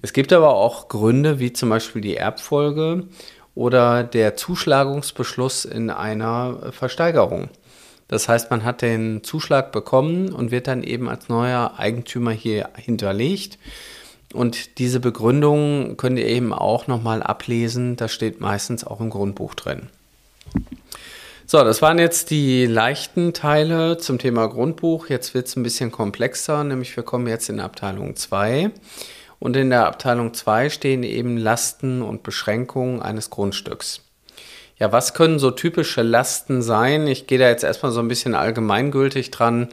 Es 0.00 0.12
gibt 0.12 0.32
aber 0.32 0.54
auch 0.54 0.88
Gründe, 0.88 1.40
wie 1.40 1.52
zum 1.52 1.68
Beispiel 1.68 2.00
die 2.00 2.16
Erbfolge 2.16 3.08
oder 3.56 4.04
der 4.04 4.36
Zuschlagungsbeschluss 4.36 5.64
in 5.64 5.90
einer 5.90 6.70
Versteigerung. 6.70 7.48
Das 8.06 8.28
heißt, 8.28 8.50
man 8.50 8.64
hat 8.64 8.80
den 8.80 9.24
Zuschlag 9.24 9.72
bekommen 9.72 10.32
und 10.32 10.52
wird 10.52 10.68
dann 10.68 10.84
eben 10.84 11.08
als 11.08 11.28
neuer 11.28 11.74
Eigentümer 11.76 12.30
hier 12.30 12.70
hinterlegt. 12.76 13.58
Und 14.34 14.78
diese 14.78 15.00
Begründung 15.00 15.96
könnt 15.96 16.18
ihr 16.18 16.26
eben 16.26 16.52
auch 16.52 16.86
nochmal 16.86 17.22
ablesen. 17.22 17.96
Das 17.96 18.12
steht 18.12 18.40
meistens 18.40 18.84
auch 18.84 19.00
im 19.00 19.10
Grundbuch 19.10 19.54
drin. 19.54 19.88
So, 21.46 21.64
das 21.64 21.80
waren 21.80 21.98
jetzt 21.98 22.30
die 22.30 22.66
leichten 22.66 23.32
Teile 23.32 23.96
zum 23.96 24.18
Thema 24.18 24.48
Grundbuch. 24.48 25.08
Jetzt 25.08 25.32
wird 25.32 25.46
es 25.46 25.56
ein 25.56 25.62
bisschen 25.62 25.90
komplexer, 25.90 26.62
nämlich 26.62 26.94
wir 26.94 27.04
kommen 27.04 27.26
jetzt 27.26 27.48
in 27.48 27.58
Abteilung 27.58 28.16
2. 28.16 28.70
Und 29.38 29.56
in 29.56 29.70
der 29.70 29.86
Abteilung 29.86 30.34
2 30.34 30.68
stehen 30.68 31.02
eben 31.04 31.38
Lasten 31.38 32.02
und 32.02 32.22
Beschränkungen 32.22 33.00
eines 33.00 33.30
Grundstücks. 33.30 34.02
Ja, 34.78 34.92
was 34.92 35.14
können 35.14 35.38
so 35.38 35.50
typische 35.50 36.02
Lasten 36.02 36.62
sein? 36.62 37.06
Ich 37.06 37.26
gehe 37.26 37.38
da 37.38 37.48
jetzt 37.48 37.64
erstmal 37.64 37.92
so 37.92 38.00
ein 38.00 38.08
bisschen 38.08 38.34
allgemeingültig 38.34 39.30
dran. 39.30 39.68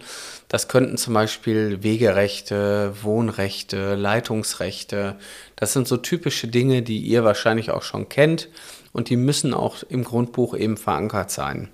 Das 0.48 0.68
könnten 0.68 0.98
zum 0.98 1.14
Beispiel 1.14 1.84
Wegerechte, 1.84 2.94
Wohnrechte, 3.02 3.96
Leitungsrechte. 3.96 5.16
Das 5.56 5.74
sind 5.74 5.88
so 5.88 5.98
typische 5.98 6.48
Dinge, 6.48 6.82
die 6.82 7.00
ihr 7.00 7.24
wahrscheinlich 7.24 7.72
auch 7.72 7.82
schon 7.82 8.10
kennt 8.10 8.50
und 8.94 9.10
die 9.10 9.18
müssen 9.18 9.54
auch 9.54 9.84
im 9.90 10.04
Grundbuch 10.04 10.56
eben 10.56 10.78
verankert 10.78 11.32
sein. 11.32 11.70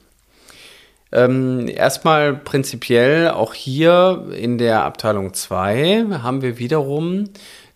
Ähm, 1.14 1.68
erstmal 1.68 2.34
prinzipiell 2.34 3.32
auch 3.32 3.54
hier 3.54 4.28
in 4.34 4.58
der 4.58 4.86
Abteilung 4.86 5.34
2 5.34 6.06
haben 6.24 6.42
wir 6.42 6.58
wiederum 6.58 7.26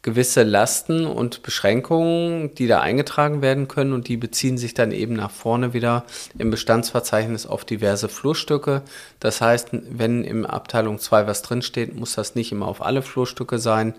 gewisse 0.06 0.44
Lasten 0.44 1.08
und 1.08 1.42
Beschränkungen, 1.42 2.54
die 2.54 2.68
da 2.68 2.80
eingetragen 2.80 3.42
werden 3.42 3.68
können 3.68 3.92
und 3.92 4.08
die 4.08 4.18
beziehen 4.18 4.56
sich 4.56 4.76
dann 4.76 4.92
eben 4.92 5.16
nach 5.16 5.32
vorne 5.32 5.74
wieder 5.74 6.06
im 6.38 6.52
Bestandsverzeichnis 6.52 7.48
auf 7.48 7.66
diverse 7.66 8.08
Flurstücke. 8.08 8.84
Das 9.20 9.42
heißt, 9.42 9.70
wenn 9.72 10.24
im 10.24 10.46
Abteilung 10.46 11.00
2 11.00 11.26
was 11.26 11.42
drinsteht, 11.42 11.96
muss 11.96 12.14
das 12.14 12.36
nicht 12.36 12.52
immer 12.52 12.68
auf 12.68 12.86
alle 12.86 13.02
Flurstücke 13.02 13.58
sein. 13.58 13.96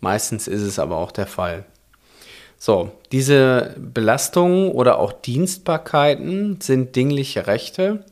Meistens 0.00 0.48
ist 0.48 0.62
es 0.62 0.78
aber 0.78 0.96
auch 0.96 1.12
der 1.12 1.26
Fall. 1.26 1.66
So, 2.56 2.92
diese 3.12 3.74
Belastungen 3.76 4.70
oder 4.70 4.98
auch 4.98 5.12
Dienstbarkeiten 5.12 6.62
sind 6.62 6.96
dingliche 6.96 7.46
Rechte. 7.46 8.06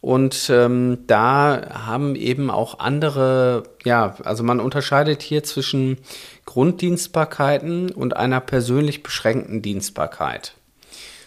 Und 0.00 0.48
ähm, 0.48 0.98
da 1.06 1.84
haben 1.86 2.16
eben 2.16 2.50
auch 2.50 2.78
andere, 2.78 3.64
ja, 3.84 4.16
also 4.24 4.42
man 4.42 4.58
unterscheidet 4.58 5.20
hier 5.20 5.44
zwischen 5.44 5.98
Grunddienstbarkeiten 6.46 7.90
und 7.92 8.16
einer 8.16 8.40
persönlich 8.40 9.02
beschränkten 9.02 9.60
Dienstbarkeit. 9.60 10.54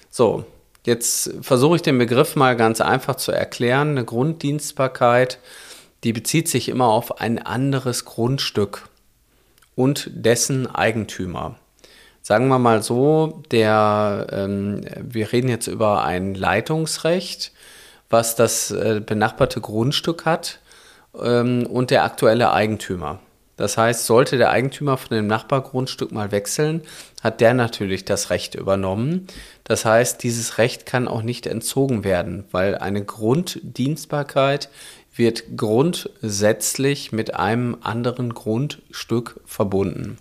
So, 0.10 0.46
jetzt 0.86 1.32
versuche 1.42 1.76
ich 1.76 1.82
den 1.84 2.00
Begriff 2.00 2.36
mal 2.36 2.56
ganz 2.56 2.82
einfach 2.82 3.16
zu 3.16 3.32
erklären. 3.32 3.92
Eine 3.92 4.06
Grunddienstbarkeit, 4.06 5.38
die 6.04 6.14
bezieht 6.14 6.50
sich 6.50 6.68
immer 6.68 6.88
auf 6.88 7.22
ein 7.22 7.38
anderes 7.38 8.06
Grundstück 8.06 8.90
und 9.76 10.10
dessen 10.14 10.68
Eigentümer. 10.68 11.56
Sagen 12.24 12.48
wir 12.48 12.60
mal 12.60 12.82
so, 12.82 13.44
der, 13.52 14.28
ähm, 14.32 14.82
wir 15.00 15.32
reden 15.32 15.50
jetzt 15.50 15.68
über 15.68 16.04
ein 16.04 16.36
Leitungsrecht, 16.36 17.53
was 18.14 18.36
das 18.36 18.72
äh, 18.72 19.02
benachbarte 19.06 19.60
Grundstück 19.60 20.26
hat 20.26 20.60
ähm, 21.22 21.66
und 21.66 21.92
der 21.92 22.06
aktuelle 22.06 22.54
Eigentümer. 22.54 23.20
Das 23.58 23.78
heißt, 23.78 24.06
sollte 24.06 24.38
der 24.38 24.52
Eigentümer 24.52 24.98
von 24.98 25.16
dem 25.16 25.28
Nachbargrundstück 25.28 26.12
mal 26.12 26.32
wechseln, 26.32 26.82
hat 27.22 27.42
der 27.42 27.54
natürlich 27.54 28.06
das 28.06 28.30
Recht 28.30 28.56
übernommen. 28.56 29.28
Das 29.64 29.86
heißt, 29.86 30.24
dieses 30.24 30.58
Recht 30.58 30.86
kann 30.86 31.08
auch 31.08 31.22
nicht 31.22 31.46
entzogen 31.46 32.04
werden, 32.04 32.46
weil 32.52 32.78
eine 32.78 33.04
Grunddienstbarkeit 33.04 34.70
wird 35.16 35.58
grundsätzlich 35.58 37.12
mit 37.12 37.36
einem 37.36 37.78
anderen 37.82 38.34
Grundstück 38.34 39.40
verbunden. 39.46 40.18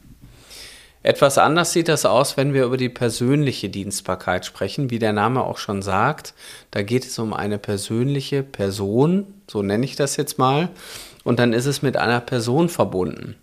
Etwas 1.02 1.36
anders 1.36 1.72
sieht 1.72 1.88
das 1.88 2.04
aus, 2.04 2.36
wenn 2.36 2.54
wir 2.54 2.64
über 2.64 2.76
die 2.76 2.88
persönliche 2.88 3.68
Dienstbarkeit 3.68 4.46
sprechen, 4.46 4.90
wie 4.90 5.00
der 5.00 5.12
Name 5.12 5.42
auch 5.42 5.58
schon 5.58 5.82
sagt. 5.82 6.34
Da 6.70 6.82
geht 6.82 7.04
es 7.04 7.18
um 7.18 7.32
eine 7.32 7.58
persönliche 7.58 8.42
Person, 8.42 9.26
so 9.48 9.62
nenne 9.62 9.84
ich 9.84 9.96
das 9.96 10.16
jetzt 10.16 10.38
mal, 10.38 10.68
und 11.24 11.38
dann 11.38 11.52
ist 11.52 11.66
es 11.66 11.82
mit 11.82 11.96
einer 11.96 12.20
Person 12.20 12.68
verbunden. 12.68 13.36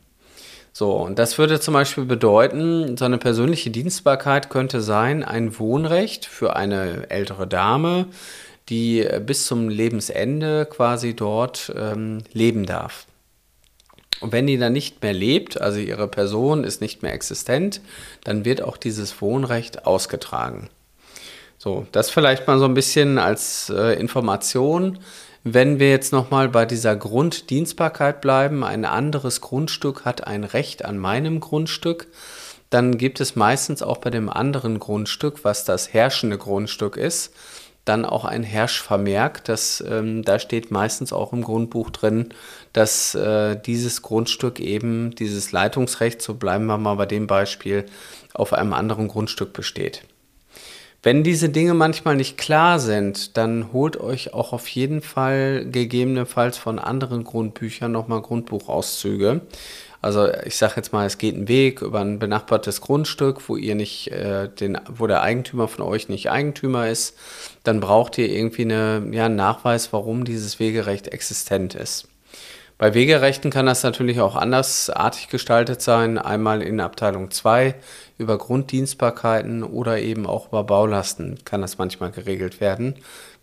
So, 0.71 0.93
und 0.93 1.19
das 1.19 1.37
würde 1.37 1.59
zum 1.59 1.73
Beispiel 1.73 2.05
bedeuten, 2.05 2.95
so 2.95 3.03
eine 3.03 3.17
persönliche 3.17 3.69
Dienstbarkeit 3.69 4.49
könnte 4.49 4.79
sein, 4.79 5.23
ein 5.23 5.59
Wohnrecht 5.59 6.25
für 6.25 6.55
eine 6.55 7.09
ältere 7.09 7.47
Dame, 7.47 8.05
die 8.69 9.05
bis 9.25 9.47
zum 9.47 9.67
Lebensende 9.67 10.65
quasi 10.65 11.15
dort 11.15 11.73
ähm, 11.75 12.19
leben 12.31 12.65
darf. 12.65 13.07
Und 14.21 14.31
wenn 14.31 14.47
die 14.47 14.57
dann 14.57 14.73
nicht 14.73 15.01
mehr 15.01 15.13
lebt, 15.13 15.59
also 15.59 15.79
ihre 15.79 16.07
Person 16.07 16.63
ist 16.63 16.81
nicht 16.81 17.03
mehr 17.03 17.13
existent, 17.13 17.81
dann 18.23 18.45
wird 18.45 18.61
auch 18.61 18.77
dieses 18.77 19.21
Wohnrecht 19.21 19.85
ausgetragen. 19.85 20.69
So, 21.57 21.85
das 21.91 22.09
vielleicht 22.09 22.47
mal 22.47 22.59
so 22.59 22.65
ein 22.65 22.73
bisschen 22.73 23.17
als 23.17 23.69
äh, 23.69 23.99
Information. 23.99 24.99
Wenn 25.43 25.79
wir 25.79 25.89
jetzt 25.89 26.11
nochmal 26.11 26.49
bei 26.49 26.65
dieser 26.65 26.95
Grunddienstbarkeit 26.95 28.21
bleiben, 28.21 28.63
ein 28.63 28.85
anderes 28.85 29.41
Grundstück 29.41 30.05
hat 30.05 30.25
ein 30.27 30.43
Recht 30.43 30.85
an 30.85 30.97
meinem 30.97 31.39
Grundstück, 31.39 32.07
dann 32.69 32.97
gibt 32.97 33.19
es 33.19 33.35
meistens 33.35 33.81
auch 33.81 33.97
bei 33.97 34.09
dem 34.09 34.29
anderen 34.29 34.79
Grundstück, 34.79 35.43
was 35.43 35.63
das 35.63 35.91
herrschende 35.93 36.38
Grundstück 36.38 36.97
ist, 36.97 37.33
dann 37.89 38.05
auch 38.05 38.24
ein 38.24 38.43
Herrschvermerk. 38.43 39.43
Das, 39.43 39.84
ähm, 39.86 40.24
da 40.24 40.39
steht 40.39 40.72
meistens 40.72 41.12
auch 41.12 41.34
im 41.34 41.43
Grundbuch 41.43 41.89
drin, 41.89 42.29
dass 42.72 43.15
äh, 43.15 43.60
dieses 43.60 44.03
Grundstück 44.03 44.60
eben, 44.60 45.15
dieses 45.15 45.51
Leitungsrecht, 45.51 46.22
so 46.22 46.36
bleiben 46.36 46.67
wir 46.67 46.77
mal 46.77 46.96
bei 46.96 47.08
dem 47.08 47.27
Beispiel, 47.27 47.86
auf 48.34 48.53
einem 48.53 48.74
anderen 48.74 49.08
Grundstück 49.08 49.53
besteht. 49.53 50.03
Wenn 51.01 51.24
diese 51.24 51.50
Dinge 51.50 51.74
manchmal 51.74 52.17
nicht 52.17 52.38
klar 52.38 52.77
sind, 52.79 53.38
dann 53.38 53.72
holt 53.72 53.98
euch 53.98 54.34
auch 54.34 54.51
auf 54.51 54.67
jeden 54.67 55.01
Fall 55.01 55.65
gegebenenfalls 55.65 56.58
von 56.58 56.77
anderen 56.77 57.24
Grundbüchern 57.24 57.91
nochmal 57.91 58.22
Grundbuchauszüge. 58.22 59.41
Also 60.01 60.29
ich 60.46 60.56
sage 60.56 60.74
jetzt 60.77 60.94
mal, 60.94 61.06
es 61.06 61.18
geht 61.18 61.36
ein 61.36 61.48
Weg 61.48 61.82
über 61.82 62.00
ein 62.00 62.20
benachbartes 62.20 62.79
Grundstück, 62.79 63.50
wo 63.50 63.58
ihr 63.58 63.75
nicht 63.75 64.12
äh, 64.12 64.48
den, 64.48 64.77
wo 64.88 65.08
der 65.08 65.22
Eigentümer 65.22 65.68
von 65.68 65.84
euch 65.84 66.08
nicht 66.08 66.32
Eigentümer 66.32 66.88
ist, 66.88 67.18
dann 67.63 67.82
braucht 67.82 68.18
ihr 68.18 68.29
irgendwie 68.29 68.62
eine, 68.62 69.03
ja, 69.12 69.25
einen 69.25 69.36
Nachweis, 69.36 69.91
warum 69.91 70.24
dieses 70.24 70.60
Wegerecht 70.60 71.10
existent 71.10 71.75
ist. 71.75 72.08
Bei 72.77 72.94
Wegerechten 72.94 73.51
kann 73.51 73.65
das 73.65 73.84
natürlich 73.84 74.22
auch 74.22 74.38
andersartig 74.38 75.27
gestaltet 75.27 75.82
sein, 75.82 76.18
einmal 76.18 76.62
in 76.62 76.79
Abteilung 76.79 77.29
2 77.29 77.75
über 78.18 78.38
Grunddienstbarkeiten 78.38 79.63
oder 79.63 80.00
eben 80.00 80.25
auch 80.25 80.48
über 80.48 80.63
Baulasten 80.63 81.39
kann 81.44 81.60
das 81.60 81.77
manchmal 81.77 82.12
geregelt 82.12 82.62
werden. 82.62 82.96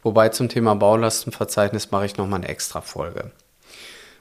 Wobei 0.03 0.31
zum 0.31 0.49
Thema 0.49 0.75
Baulastenverzeichnis 0.75 1.91
mache 1.91 2.07
ich 2.07 2.17
nochmal 2.17 2.41
eine 2.41 2.49
extra 2.49 2.81
Folge. 2.81 3.31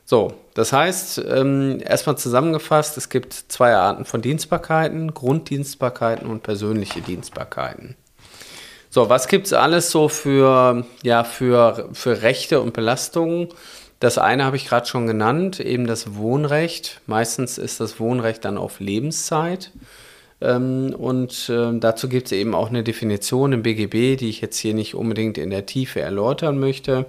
So, 0.07 0.33
das 0.53 0.71
heißt, 0.71 1.25
ähm, 1.27 1.81
erstmal 1.83 2.17
zusammengefasst, 2.17 2.95
es 2.95 3.09
gibt 3.09 3.33
zwei 3.33 3.73
Arten 3.73 4.05
von 4.05 4.21
Dienstbarkeiten, 4.21 5.13
Grunddienstbarkeiten 5.15 6.29
und 6.29 6.43
persönliche 6.43 7.01
Dienstbarkeiten. 7.01 7.95
So, 8.91 9.09
was 9.09 9.27
gibt 9.27 9.47
es 9.47 9.53
alles 9.53 9.89
so 9.89 10.07
für, 10.07 10.85
ja, 11.03 11.23
für, 11.23 11.89
für 11.93 12.21
Rechte 12.21 12.61
und 12.61 12.73
Belastungen? 12.73 13.49
Das 13.99 14.19
eine 14.19 14.45
habe 14.45 14.57
ich 14.57 14.67
gerade 14.67 14.85
schon 14.85 15.07
genannt, 15.07 15.59
eben 15.59 15.87
das 15.87 16.15
Wohnrecht. 16.15 17.01
Meistens 17.07 17.57
ist 17.57 17.79
das 17.79 17.99
Wohnrecht 17.99 18.45
dann 18.45 18.57
auf 18.57 18.79
Lebenszeit. 18.79 19.71
Ähm, 20.39 20.93
und 20.95 21.49
äh, 21.49 21.79
dazu 21.79 22.09
gibt 22.09 22.27
es 22.27 22.31
eben 22.31 22.53
auch 22.53 22.69
eine 22.69 22.83
Definition 22.83 23.53
im 23.53 23.63
BGB, 23.63 24.17
die 24.17 24.29
ich 24.29 24.39
jetzt 24.39 24.57
hier 24.59 24.75
nicht 24.75 24.93
unbedingt 24.93 25.39
in 25.39 25.49
der 25.49 25.65
Tiefe 25.65 26.01
erläutern 26.01 26.59
möchte. 26.59 27.07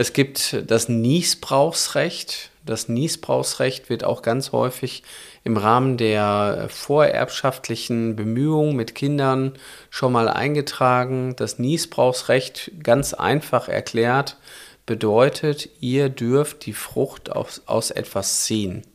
Es 0.00 0.14
gibt 0.14 0.64
das 0.66 0.88
Niesbrauchsrecht. 0.88 2.52
Das 2.64 2.88
Niesbrauchsrecht 2.88 3.90
wird 3.90 4.02
auch 4.02 4.22
ganz 4.22 4.50
häufig 4.50 5.02
im 5.44 5.58
Rahmen 5.58 5.98
der 5.98 6.68
vorerbschaftlichen 6.70 8.16
Bemühungen 8.16 8.74
mit 8.76 8.94
Kindern 8.94 9.52
schon 9.90 10.12
mal 10.14 10.30
eingetragen. 10.30 11.36
Das 11.36 11.58
Niesbrauchsrecht, 11.58 12.72
ganz 12.82 13.12
einfach 13.12 13.68
erklärt, 13.68 14.38
bedeutet, 14.86 15.68
ihr 15.80 16.08
dürft 16.08 16.64
die 16.64 16.72
Frucht 16.72 17.30
aus, 17.30 17.64
aus 17.66 17.90
etwas 17.90 18.44
ziehen. 18.44 18.86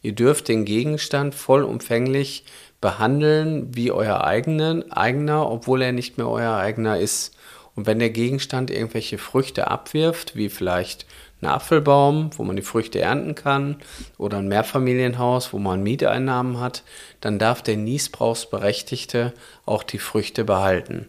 Ihr 0.00 0.12
dürft 0.12 0.46
den 0.46 0.64
Gegenstand 0.64 1.34
vollumfänglich 1.34 2.44
behandeln 2.80 3.74
wie 3.74 3.90
euer 3.90 4.22
eigenen, 4.22 4.92
eigener, 4.92 5.50
obwohl 5.50 5.82
er 5.82 5.90
nicht 5.90 6.18
mehr 6.18 6.28
euer 6.28 6.54
eigener 6.54 7.00
ist. 7.00 7.34
Und 7.74 7.86
wenn 7.86 7.98
der 7.98 8.10
Gegenstand 8.10 8.70
irgendwelche 8.70 9.18
Früchte 9.18 9.68
abwirft, 9.70 10.36
wie 10.36 10.48
vielleicht 10.48 11.06
ein 11.40 11.46
Apfelbaum, 11.46 12.30
wo 12.36 12.44
man 12.44 12.56
die 12.56 12.62
Früchte 12.62 13.00
ernten 13.00 13.34
kann, 13.34 13.76
oder 14.18 14.38
ein 14.38 14.48
Mehrfamilienhaus, 14.48 15.52
wo 15.52 15.58
man 15.58 15.82
Mieteinnahmen 15.82 16.60
hat, 16.60 16.82
dann 17.20 17.38
darf 17.38 17.62
der 17.62 17.76
Niesbrauchsberechtigte 17.76 19.32
auch 19.64 19.82
die 19.82 19.98
Früchte 19.98 20.44
behalten. 20.44 21.06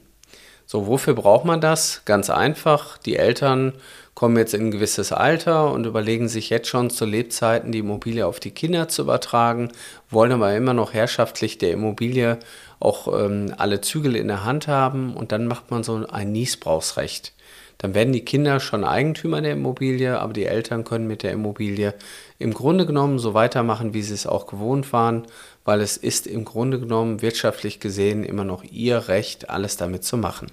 So, 0.65 0.87
wofür 0.87 1.13
braucht 1.13 1.45
man 1.45 1.61
das? 1.61 2.03
Ganz 2.05 2.29
einfach, 2.29 2.97
die 2.97 3.17
Eltern 3.17 3.73
kommen 4.15 4.37
jetzt 4.37 4.53
in 4.53 4.67
ein 4.67 4.71
gewisses 4.71 5.11
Alter 5.11 5.71
und 5.71 5.85
überlegen 5.85 6.27
sich 6.27 6.49
jetzt 6.49 6.67
schon 6.67 6.89
zu 6.89 7.05
Lebzeiten 7.05 7.71
die 7.71 7.79
Immobilie 7.79 8.25
auf 8.25 8.39
die 8.39 8.51
Kinder 8.51 8.87
zu 8.87 9.01
übertragen, 9.03 9.71
wollen 10.09 10.31
aber 10.31 10.55
immer 10.55 10.73
noch 10.73 10.93
herrschaftlich 10.93 11.57
der 11.57 11.71
Immobilie 11.71 12.37
auch 12.79 13.07
ähm, 13.07 13.53
alle 13.57 13.81
Zügel 13.81 14.15
in 14.15 14.27
der 14.27 14.43
Hand 14.43 14.67
haben 14.67 15.15
und 15.15 15.31
dann 15.31 15.47
macht 15.47 15.71
man 15.71 15.83
so 15.83 16.05
ein 16.07 16.31
Niesbrauchsrecht. 16.31 17.33
Dann 17.79 17.95
werden 17.95 18.13
die 18.13 18.23
Kinder 18.23 18.59
schon 18.59 18.85
Eigentümer 18.85 19.41
der 19.41 19.53
Immobilie, 19.53 20.17
aber 20.17 20.31
die 20.31 20.45
Eltern 20.45 20.83
können 20.83 21.07
mit 21.07 21.23
der 21.23 21.31
Immobilie 21.31 21.93
im 22.39 22.53
Grunde 22.53 22.85
genommen 22.85 23.19
so 23.19 23.33
weitermachen, 23.33 23.93
wie 23.93 24.03
sie 24.03 24.13
es 24.13 24.27
auch 24.27 24.47
gewohnt 24.47 24.93
waren, 24.93 25.23
weil 25.65 25.81
es 25.81 25.97
ist 25.97 26.27
im 26.27 26.45
Grunde 26.45 26.79
genommen 26.79 27.21
wirtschaftlich 27.21 27.79
gesehen 27.79 28.23
immer 28.23 28.43
noch 28.43 28.63
ihr 28.63 29.07
Recht, 29.07 29.49
alles 29.49 29.75
damit 29.75 30.03
zu 30.03 30.17
machen. 30.17 30.47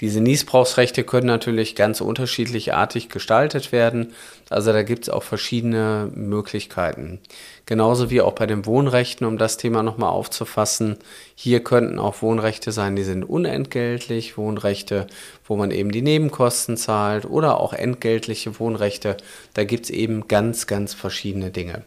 Diese 0.00 0.20
Niesbrauchsrechte 0.20 1.04
können 1.04 1.26
natürlich 1.26 1.74
ganz 1.74 2.02
unterschiedlich 2.02 2.74
artig 2.74 3.08
gestaltet 3.08 3.72
werden. 3.72 4.12
Also 4.50 4.72
da 4.72 4.82
gibt 4.82 5.04
es 5.04 5.08
auch 5.08 5.22
verschiedene 5.22 6.10
Möglichkeiten. 6.14 7.18
Genauso 7.64 8.10
wie 8.10 8.20
auch 8.20 8.34
bei 8.34 8.46
den 8.46 8.66
Wohnrechten, 8.66 9.26
um 9.26 9.38
das 9.38 9.56
Thema 9.56 9.82
nochmal 9.82 10.10
aufzufassen. 10.10 10.98
Hier 11.34 11.64
könnten 11.64 11.98
auch 11.98 12.20
Wohnrechte 12.20 12.72
sein, 12.72 12.94
die 12.94 13.04
sind 13.04 13.24
unentgeltlich. 13.24 14.36
Wohnrechte, 14.36 15.06
wo 15.46 15.56
man 15.56 15.70
eben 15.70 15.90
die 15.90 16.02
Nebenkosten 16.02 16.76
zahlt 16.76 17.24
oder 17.24 17.58
auch 17.58 17.72
entgeltliche 17.72 18.60
Wohnrechte. 18.60 19.16
Da 19.54 19.64
gibt 19.64 19.86
es 19.86 19.90
eben 19.90 20.28
ganz, 20.28 20.66
ganz 20.66 20.92
verschiedene 20.92 21.50
Dinge. 21.50 21.82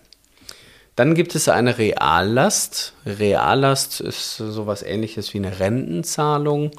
Dann 0.95 1.13
gibt 1.13 1.33
es 1.35 1.47
eine 1.47 1.77
Reallast. 1.77 2.93
Reallast 3.05 4.01
ist 4.01 4.35
sowas 4.35 4.83
ähnliches 4.83 5.33
wie 5.33 5.37
eine 5.37 5.59
Rentenzahlung. 5.59 6.71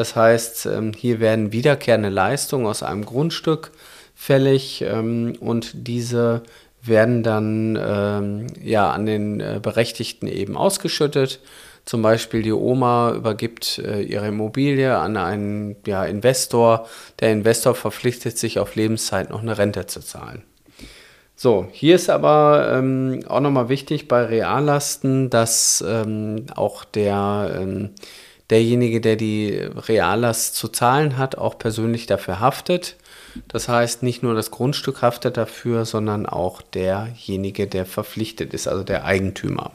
Das 0.00 0.16
heißt, 0.16 0.64
ähm, 0.64 0.92
hier 0.96 1.20
werden 1.20 1.52
wiederkehrende 1.52 2.08
Leistungen 2.08 2.64
aus 2.64 2.82
einem 2.82 3.04
Grundstück 3.04 3.70
fällig 4.14 4.80
ähm, 4.80 5.34
und 5.40 5.72
diese 5.74 6.42
werden 6.80 7.22
dann 7.22 7.78
ähm, 7.78 8.46
ja, 8.62 8.90
an 8.92 9.04
den 9.04 9.40
äh, 9.40 9.60
Berechtigten 9.62 10.26
eben 10.26 10.56
ausgeschüttet. 10.56 11.40
Zum 11.84 12.00
Beispiel 12.00 12.40
die 12.40 12.54
Oma 12.54 13.12
übergibt 13.12 13.78
äh, 13.78 14.00
ihre 14.00 14.28
Immobilie 14.28 14.96
an 14.96 15.18
einen 15.18 15.76
ja, 15.86 16.06
Investor. 16.06 16.88
Der 17.20 17.32
Investor 17.32 17.74
verpflichtet 17.74 18.38
sich 18.38 18.58
auf 18.58 18.76
Lebenszeit 18.76 19.28
noch 19.28 19.42
eine 19.42 19.58
Rente 19.58 19.84
zu 19.84 20.00
zahlen. 20.00 20.44
So, 21.36 21.68
hier 21.72 21.96
ist 21.96 22.08
aber 22.08 22.72
ähm, 22.72 23.20
auch 23.28 23.40
nochmal 23.40 23.68
wichtig 23.68 24.08
bei 24.08 24.24
Reallasten, 24.24 25.28
dass 25.28 25.84
ähm, 25.86 26.46
auch 26.56 26.84
der 26.84 27.54
ähm, 27.60 27.90
derjenige, 28.50 29.00
der 29.00 29.16
die 29.16 29.56
Reallast 29.56 30.56
zu 30.56 30.68
zahlen 30.68 31.16
hat, 31.16 31.38
auch 31.38 31.58
persönlich 31.58 32.06
dafür 32.06 32.40
haftet. 32.40 32.96
Das 33.48 33.68
heißt, 33.68 34.02
nicht 34.02 34.22
nur 34.22 34.34
das 34.34 34.50
Grundstück 34.50 35.02
haftet 35.02 35.36
dafür, 35.36 35.84
sondern 35.84 36.26
auch 36.26 36.62
derjenige, 36.62 37.66
der 37.66 37.86
verpflichtet 37.86 38.52
ist, 38.52 38.66
also 38.66 38.82
der 38.82 39.04
Eigentümer. 39.04 39.72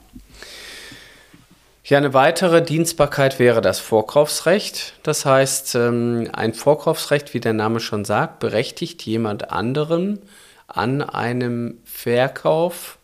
Ja, 1.86 2.00
eine 2.00 2.16
weitere 2.16 2.64
Dienstbarkeit 2.64 3.38
wäre 3.38 3.62
das 3.62 3.80
Vorkaufsrecht. 3.80 4.94
Das 5.04 5.24
heißt, 5.24 5.76
ähm, 5.76 6.30
ein 6.34 6.56
Vorkaufsrecht, 6.56 7.36
wie 7.36 7.40
der 7.40 7.54
Name 7.54 7.80
schon 7.80 8.06
sagt, 8.06 8.40
berechtigt 8.40 9.04
jemand 9.04 9.52
anderen 9.52 10.20
an 10.68 11.04
einem 11.04 11.78
Verkauf, 11.86 12.98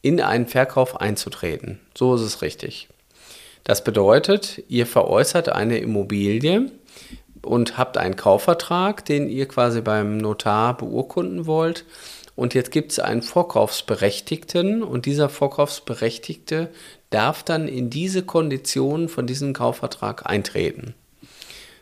in 0.00 0.22
einen 0.22 0.46
Verkauf 0.46 0.98
einzutreten. 0.98 1.80
So 1.94 2.14
ist 2.14 2.22
es 2.22 2.40
richtig. 2.40 2.88
Das 3.66 3.82
bedeutet, 3.82 4.62
ihr 4.68 4.86
veräußert 4.86 5.48
eine 5.48 5.78
Immobilie 5.78 6.70
und 7.42 7.76
habt 7.76 7.98
einen 7.98 8.14
Kaufvertrag, 8.14 9.04
den 9.04 9.28
ihr 9.28 9.48
quasi 9.48 9.80
beim 9.80 10.18
Notar 10.18 10.76
beurkunden 10.76 11.46
wollt. 11.46 11.84
Und 12.36 12.54
jetzt 12.54 12.70
gibt 12.70 12.92
es 12.92 13.00
einen 13.00 13.22
Vorkaufsberechtigten 13.22 14.84
und 14.84 15.04
dieser 15.04 15.28
Vorkaufsberechtigte 15.28 16.68
darf 17.10 17.42
dann 17.42 17.66
in 17.66 17.90
diese 17.90 18.22
Konditionen 18.22 19.08
von 19.08 19.26
diesem 19.26 19.52
Kaufvertrag 19.52 20.30
eintreten. 20.30 20.94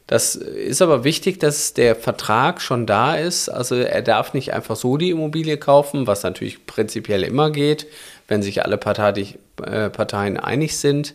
Das 0.07 0.37
ist 0.37 0.81
aber 0.81 1.05
wichtig, 1.05 1.39
dass 1.39 1.75
der 1.75 1.97
Vertrag 1.97 2.63
schon 2.63 2.87
da 2.87 3.17
ist. 3.17 3.51
Also 3.51 3.75
er 3.75 4.01
darf 4.01 4.33
nicht 4.33 4.55
einfach 4.55 4.77
so 4.77 4.97
die 4.97 5.11
Immobilie 5.11 5.59
kaufen, 5.59 6.07
was 6.07 6.23
natürlich 6.23 6.65
prinzipiell 6.65 7.25
immer 7.25 7.51
geht, 7.51 7.87
wenn 8.27 8.43
sich 8.43 8.65
alle 8.65 8.77
äh, 8.77 9.91
Parteien 9.91 10.37
einig 10.39 10.79
sind. 10.79 11.15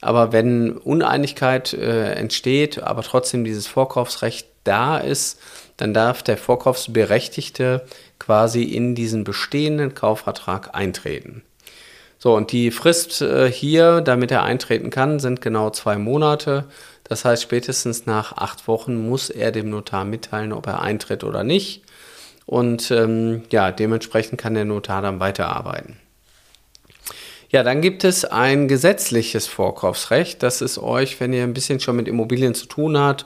Aber 0.00 0.32
wenn 0.32 0.72
Uneinigkeit 0.72 1.72
äh, 1.72 2.12
entsteht, 2.12 2.82
aber 2.82 3.02
trotzdem 3.02 3.44
dieses 3.44 3.66
Vorkaufsrecht 3.66 4.46
da 4.64 4.98
ist, 4.98 5.40
dann 5.76 5.94
darf 5.94 6.22
der 6.22 6.36
Vorkaufsberechtigte 6.36 7.84
quasi 8.18 8.62
in 8.62 8.94
diesen 8.94 9.24
bestehenden 9.24 9.94
Kaufvertrag 9.94 10.74
eintreten. 10.74 11.42
So, 12.18 12.34
und 12.34 12.50
die 12.50 12.72
Frist 12.72 13.22
äh, 13.22 13.50
hier, 13.50 14.00
damit 14.00 14.30
er 14.32 14.42
eintreten 14.42 14.90
kann, 14.90 15.20
sind 15.20 15.40
genau 15.40 15.70
zwei 15.70 15.96
Monate. 15.98 16.64
Das 17.04 17.24
heißt, 17.24 17.42
spätestens 17.42 18.06
nach 18.06 18.36
acht 18.36 18.66
Wochen 18.66 19.08
muss 19.08 19.30
er 19.30 19.52
dem 19.52 19.70
Notar 19.70 20.04
mitteilen, 20.04 20.52
ob 20.52 20.66
er 20.66 20.82
eintritt 20.82 21.22
oder 21.22 21.44
nicht. 21.44 21.82
Und 22.44 22.90
ähm, 22.90 23.42
ja, 23.50 23.70
dementsprechend 23.70 24.40
kann 24.40 24.54
der 24.54 24.64
Notar 24.64 25.00
dann 25.00 25.20
weiterarbeiten. 25.20 25.96
Ja, 27.50 27.62
dann 27.62 27.80
gibt 27.80 28.04
es 28.04 28.26
ein 28.26 28.68
gesetzliches 28.68 29.46
Vorkaufsrecht. 29.46 30.42
Das 30.42 30.60
ist 30.60 30.78
euch, 30.78 31.18
wenn 31.18 31.32
ihr 31.32 31.42
ein 31.42 31.54
bisschen 31.54 31.80
schon 31.80 31.96
mit 31.96 32.06
Immobilien 32.06 32.54
zu 32.54 32.66
tun 32.66 32.98
habt, 32.98 33.24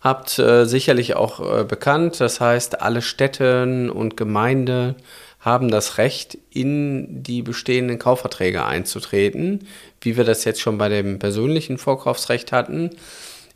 habt 0.00 0.38
äh, 0.40 0.64
sicherlich 0.64 1.14
auch 1.14 1.60
äh, 1.60 1.64
bekannt. 1.64 2.20
Das 2.20 2.40
heißt, 2.40 2.82
alle 2.82 3.00
Städte 3.00 3.92
und 3.92 4.16
Gemeinden 4.16 4.96
haben 5.38 5.70
das 5.70 5.98
Recht, 5.98 6.36
in 6.50 7.22
die 7.22 7.42
bestehenden 7.42 7.98
Kaufverträge 7.98 8.64
einzutreten, 8.64 9.66
wie 10.00 10.16
wir 10.16 10.24
das 10.24 10.44
jetzt 10.44 10.60
schon 10.60 10.76
bei 10.76 10.88
dem 10.88 11.18
persönlichen 11.18 11.78
Vorkaufsrecht 11.78 12.52
hatten 12.52 12.90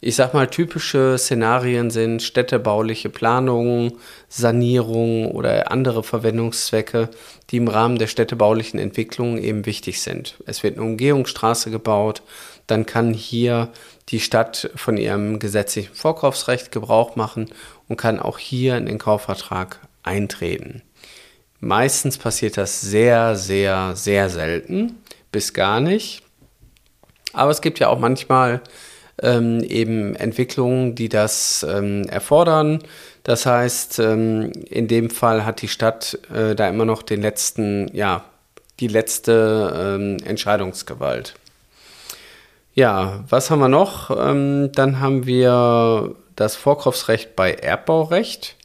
ich 0.04 0.16
sag 0.16 0.34
mal, 0.34 0.48
typische 0.48 1.16
Szenarien 1.16 1.90
sind 1.90 2.22
städtebauliche 2.22 3.08
Planungen, 3.08 3.94
Sanierungen 4.28 5.30
oder 5.30 5.70
andere 5.70 6.02
Verwendungszwecke, 6.02 7.08
die 7.48 7.56
im 7.56 7.68
Rahmen 7.68 7.96
der 7.96 8.06
städtebaulichen 8.06 8.78
Entwicklung 8.78 9.38
eben 9.38 9.64
wichtig 9.64 10.02
sind. 10.02 10.36
Es 10.44 10.62
wird 10.62 10.76
eine 10.76 10.84
Umgehungsstraße 10.84 11.70
gebaut, 11.70 12.20
dann 12.66 12.84
kann 12.84 13.14
hier 13.14 13.70
die 14.10 14.20
Stadt 14.20 14.70
von 14.74 14.98
ihrem 14.98 15.38
gesetzlichen 15.38 15.94
Vorkaufsrecht 15.94 16.70
Gebrauch 16.70 17.16
machen 17.16 17.48
und 17.88 17.96
kann 17.96 18.20
auch 18.20 18.38
hier 18.38 18.76
in 18.76 18.84
den 18.84 18.98
Kaufvertrag 18.98 19.80
eintreten. 20.02 20.82
Meistens 21.60 22.18
passiert 22.18 22.58
das 22.58 22.82
sehr, 22.82 23.36
sehr, 23.36 23.96
sehr 23.96 24.28
selten, 24.28 24.96
bis 25.32 25.54
gar 25.54 25.80
nicht. 25.80 26.22
Aber 27.32 27.50
es 27.50 27.62
gibt 27.62 27.78
ja 27.78 27.88
auch 27.88 27.98
manchmal 27.98 28.60
ähm, 29.22 29.62
eben 29.62 30.14
Entwicklungen, 30.16 30.94
die 30.94 31.08
das 31.08 31.64
ähm, 31.68 32.04
erfordern. 32.08 32.80
Das 33.22 33.46
heißt, 33.46 33.98
ähm, 34.00 34.52
in 34.68 34.88
dem 34.88 35.10
Fall 35.10 35.44
hat 35.44 35.62
die 35.62 35.68
Stadt 35.68 36.18
äh, 36.34 36.54
da 36.54 36.68
immer 36.68 36.84
noch 36.84 37.02
den 37.02 37.22
letzten, 37.22 37.88
ja, 37.94 38.24
die 38.80 38.88
letzte 38.88 39.96
ähm, 39.98 40.16
Entscheidungsgewalt. 40.24 41.34
Ja, 42.74 43.24
was 43.28 43.50
haben 43.50 43.60
wir 43.60 43.68
noch? 43.68 44.10
Ähm, 44.10 44.72
dann 44.72 45.00
haben 45.00 45.26
wir 45.26 46.16
das 46.34 46.56
Vorkaufsrecht 46.56 47.36
bei 47.36 47.52
Erbbaurecht. 47.52 48.56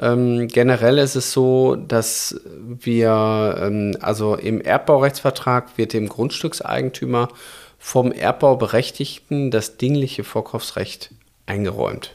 Ähm, 0.00 0.48
generell 0.48 0.98
ist 0.98 1.14
es 1.14 1.32
so, 1.32 1.76
dass 1.76 2.40
wir, 2.46 3.56
ähm, 3.60 3.96
also 4.00 4.34
im 4.34 4.60
Erbbaurechtsvertrag 4.60 5.76
wird 5.76 5.92
dem 5.92 6.08
Grundstückseigentümer 6.08 7.28
vom 7.84 8.12
Erbbauberechtigten 8.12 9.50
das 9.50 9.76
dingliche 9.76 10.24
Vorkaufsrecht 10.24 11.10
eingeräumt. 11.44 12.12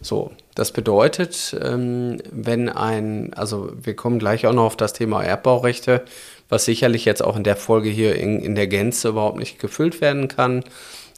So, 0.00 0.32
das 0.54 0.72
bedeutet, 0.72 1.54
ähm, 1.62 2.22
wenn 2.30 2.70
ein, 2.70 3.34
also 3.34 3.70
wir 3.80 3.94
kommen 3.94 4.18
gleich 4.18 4.46
auch 4.46 4.54
noch 4.54 4.64
auf 4.64 4.76
das 4.76 4.94
Thema 4.94 5.22
Erbbaurechte, 5.22 6.00
was 6.48 6.64
sicherlich 6.64 7.04
jetzt 7.04 7.22
auch 7.22 7.36
in 7.36 7.44
der 7.44 7.56
Folge 7.56 7.90
hier 7.90 8.16
in, 8.16 8.40
in 8.40 8.54
der 8.54 8.66
Gänze 8.66 9.10
überhaupt 9.10 9.38
nicht 9.38 9.58
gefüllt 9.58 10.00
werden 10.00 10.28
kann. 10.28 10.64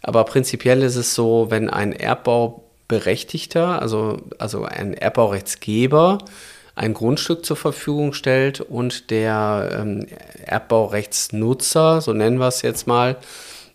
Aber 0.03 0.25
prinzipiell 0.25 0.83
ist 0.83 0.97
es 0.97 1.15
so, 1.15 1.47
wenn 1.49 1.71
ein 1.71 1.93
Erbbauberechtigter, 1.93 3.81
also, 3.81 4.17
also 4.37 4.65
ein 4.65 4.95
Erbbaurechtsgeber, 4.95 6.19
ein 6.75 6.93
Grundstück 6.93 7.47
zur 7.47 7.57
Verfügung 7.57 8.15
stellt 8.15 8.61
und 8.61 9.11
der 9.11 9.79
ähm, 9.79 10.09
Erbbaurechtsnutzer, 10.45 12.01
so 12.01 12.13
nennen 12.13 12.39
wir 12.39 12.49
es 12.49 12.63
jetzt 12.63 12.89
mal, 12.89 13.17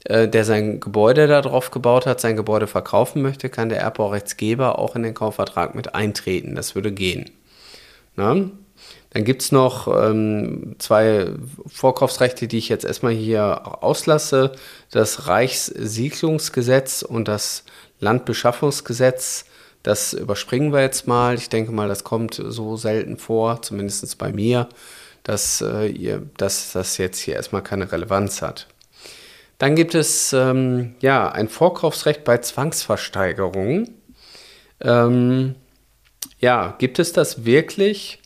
der 0.06 0.46
sein 0.46 0.80
Gebäude 0.80 1.28
darauf 1.28 1.72
gebaut 1.72 2.06
hat, 2.06 2.22
sein 2.22 2.38
Gebäude 2.38 2.68
verkaufen 2.68 3.22
möchte, 3.22 3.50
kann 3.50 3.70
der 3.70 3.82
Erbbaurechtgeber 3.82 4.80
auch 4.80 4.96
in 4.96 5.04
den 5.04 5.14
Kaufvertrag 5.14 5.76
mit 5.76 5.94
eintreten. 5.94 6.56
Das 6.56 6.76
würde 6.76 6.92
gehen. 6.92 7.30
Na? 8.16 8.50
Dann 9.12 9.24
gibt 9.24 9.42
es 9.42 9.52
noch 9.52 9.88
ähm, 9.88 10.76
zwei 10.78 11.32
Vorkaufsrechte, 11.66 12.48
die 12.48 12.60
ich 12.60 12.70
jetzt 12.70 12.86
erstmal 12.86 13.14
hier 13.14 13.84
auslasse. 13.84 14.52
Das 14.92 15.28
Reichssiedlungsgesetz 15.28 17.02
und 17.02 17.28
das 17.28 17.64
Landbeschaffungsgesetz. 18.00 19.46
Das 19.82 20.14
überspringen 20.14 20.72
wir 20.72 20.82
jetzt 20.82 21.08
mal. 21.08 21.36
Ich 21.36 21.50
denke 21.50 21.72
mal, 21.72 21.88
das 21.88 22.04
kommt 22.04 22.36
so 22.36 22.78
selten 22.78 23.18
vor, 23.18 23.62
zumindest 23.62 24.18
bei 24.18 24.32
mir, 24.32 24.70
dass, 25.24 25.62
äh, 25.62 25.88
ihr, 25.88 26.22
dass 26.38 26.74
das 26.74 26.98
jetzt 26.98 27.20
hier 27.20 27.36
erstmal 27.36 27.64
keine 27.64 27.92
Relevanz 27.92 28.42
hat. 28.42 28.68
Dann 29.60 29.76
gibt 29.76 29.93
es 29.93 30.34
ähm, 30.34 30.95
ja 31.02 31.30
ein 31.30 31.50
Vorkaufsrecht 31.50 32.24
bei 32.24 32.38
Zwangsversteigerungen. 32.39 33.93
Ähm, 34.82 35.56
ja, 36.39 36.76
gibt 36.80 36.98
es 36.98 37.13
das 37.13 37.45
wirklich? 37.45 38.19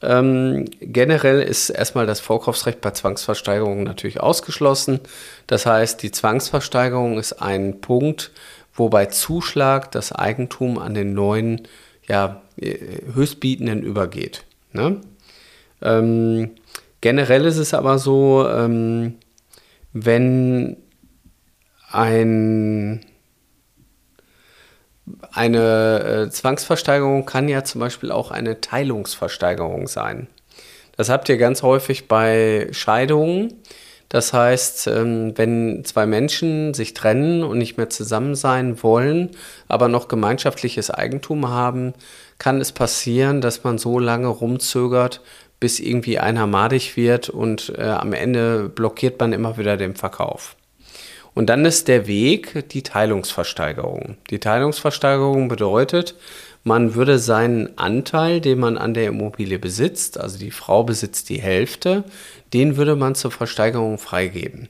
Ähm, 0.00 0.66
generell 0.80 1.42
ist 1.42 1.70
erstmal 1.70 2.06
das 2.06 2.20
Vorkaufsrecht 2.20 2.80
bei 2.80 2.92
Zwangsversteigerungen 2.92 3.82
natürlich 3.82 4.20
ausgeschlossen. 4.20 5.00
Das 5.48 5.66
heißt, 5.66 6.00
die 6.02 6.12
Zwangsversteigerung 6.12 7.18
ist 7.18 7.42
ein 7.42 7.80
Punkt, 7.80 8.30
wo 8.72 8.88
bei 8.88 9.06
Zuschlag 9.06 9.90
das 9.90 10.12
Eigentum 10.12 10.78
an 10.78 10.94
den 10.94 11.12
neuen 11.12 11.66
ja, 12.06 12.42
Höchstbietenden 12.56 13.82
übergeht. 13.82 14.44
Ne? 14.72 15.00
Ähm, 15.82 16.52
generell 17.00 17.44
ist 17.44 17.58
es 17.58 17.74
aber 17.74 17.98
so, 17.98 18.48
ähm, 18.48 19.16
wenn 20.04 20.76
ein 21.90 23.04
eine 25.32 26.26
äh, 26.26 26.30
Zwangsversteigerung 26.30 27.24
kann 27.24 27.48
ja 27.48 27.64
zum 27.64 27.80
Beispiel 27.80 28.12
auch 28.12 28.30
eine 28.30 28.60
Teilungsversteigerung 28.60 29.88
sein. 29.88 30.26
Das 30.96 31.08
habt 31.08 31.28
ihr 31.28 31.38
ganz 31.38 31.62
häufig 31.62 32.08
bei 32.08 32.68
Scheidungen. 32.72 33.54
Das 34.08 34.32
heißt, 34.32 34.86
ähm, 34.88 35.36
wenn 35.36 35.84
zwei 35.84 36.06
Menschen 36.06 36.72
sich 36.74 36.94
trennen 36.94 37.42
und 37.42 37.58
nicht 37.58 37.76
mehr 37.76 37.90
zusammen 37.90 38.34
sein 38.34 38.82
wollen, 38.82 39.30
aber 39.68 39.88
noch 39.88 40.08
gemeinschaftliches 40.08 40.90
Eigentum 40.90 41.48
haben, 41.48 41.92
kann 42.38 42.60
es 42.60 42.72
passieren, 42.72 43.40
dass 43.40 43.64
man 43.64 43.78
so 43.78 43.98
lange 43.98 44.28
rumzögert, 44.28 45.20
bis 45.60 45.80
irgendwie 45.80 46.18
einer 46.18 46.46
madig 46.46 46.96
wird 46.96 47.28
und 47.28 47.72
äh, 47.76 47.82
am 47.82 48.12
Ende 48.12 48.68
blockiert 48.68 49.18
man 49.20 49.32
immer 49.32 49.58
wieder 49.58 49.76
den 49.76 49.94
Verkauf. 49.94 50.56
Und 51.34 51.46
dann 51.46 51.64
ist 51.64 51.88
der 51.88 52.06
Weg 52.06 52.68
die 52.70 52.82
Teilungsversteigerung. 52.82 54.16
Die 54.30 54.40
Teilungsversteigerung 54.40 55.48
bedeutet, 55.48 56.16
man 56.64 56.94
würde 56.94 57.18
seinen 57.18 57.78
Anteil, 57.78 58.40
den 58.40 58.58
man 58.58 58.76
an 58.76 58.92
der 58.92 59.06
Immobilie 59.06 59.58
besitzt, 59.58 60.18
also 60.18 60.38
die 60.38 60.50
Frau 60.50 60.82
besitzt 60.82 61.28
die 61.28 61.40
Hälfte, 61.40 62.04
den 62.52 62.76
würde 62.76 62.96
man 62.96 63.14
zur 63.14 63.30
Versteigerung 63.30 63.98
freigeben. 63.98 64.68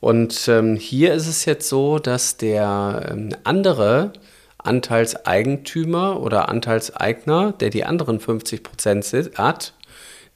Und 0.00 0.48
ähm, 0.48 0.76
hier 0.76 1.12
ist 1.12 1.26
es 1.26 1.44
jetzt 1.44 1.68
so, 1.68 1.98
dass 1.98 2.36
der 2.36 3.08
ähm, 3.10 3.30
andere 3.44 4.12
Anteilseigentümer 4.58 6.20
oder 6.20 6.48
Anteilseigner, 6.48 7.52
der 7.52 7.70
die 7.70 7.84
anderen 7.84 8.20
50 8.20 8.62
Prozent 8.62 9.04
hat, 9.34 9.74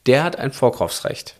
der 0.06 0.24
hat 0.24 0.38
ein 0.38 0.52
Vorkaufsrecht. 0.52 1.36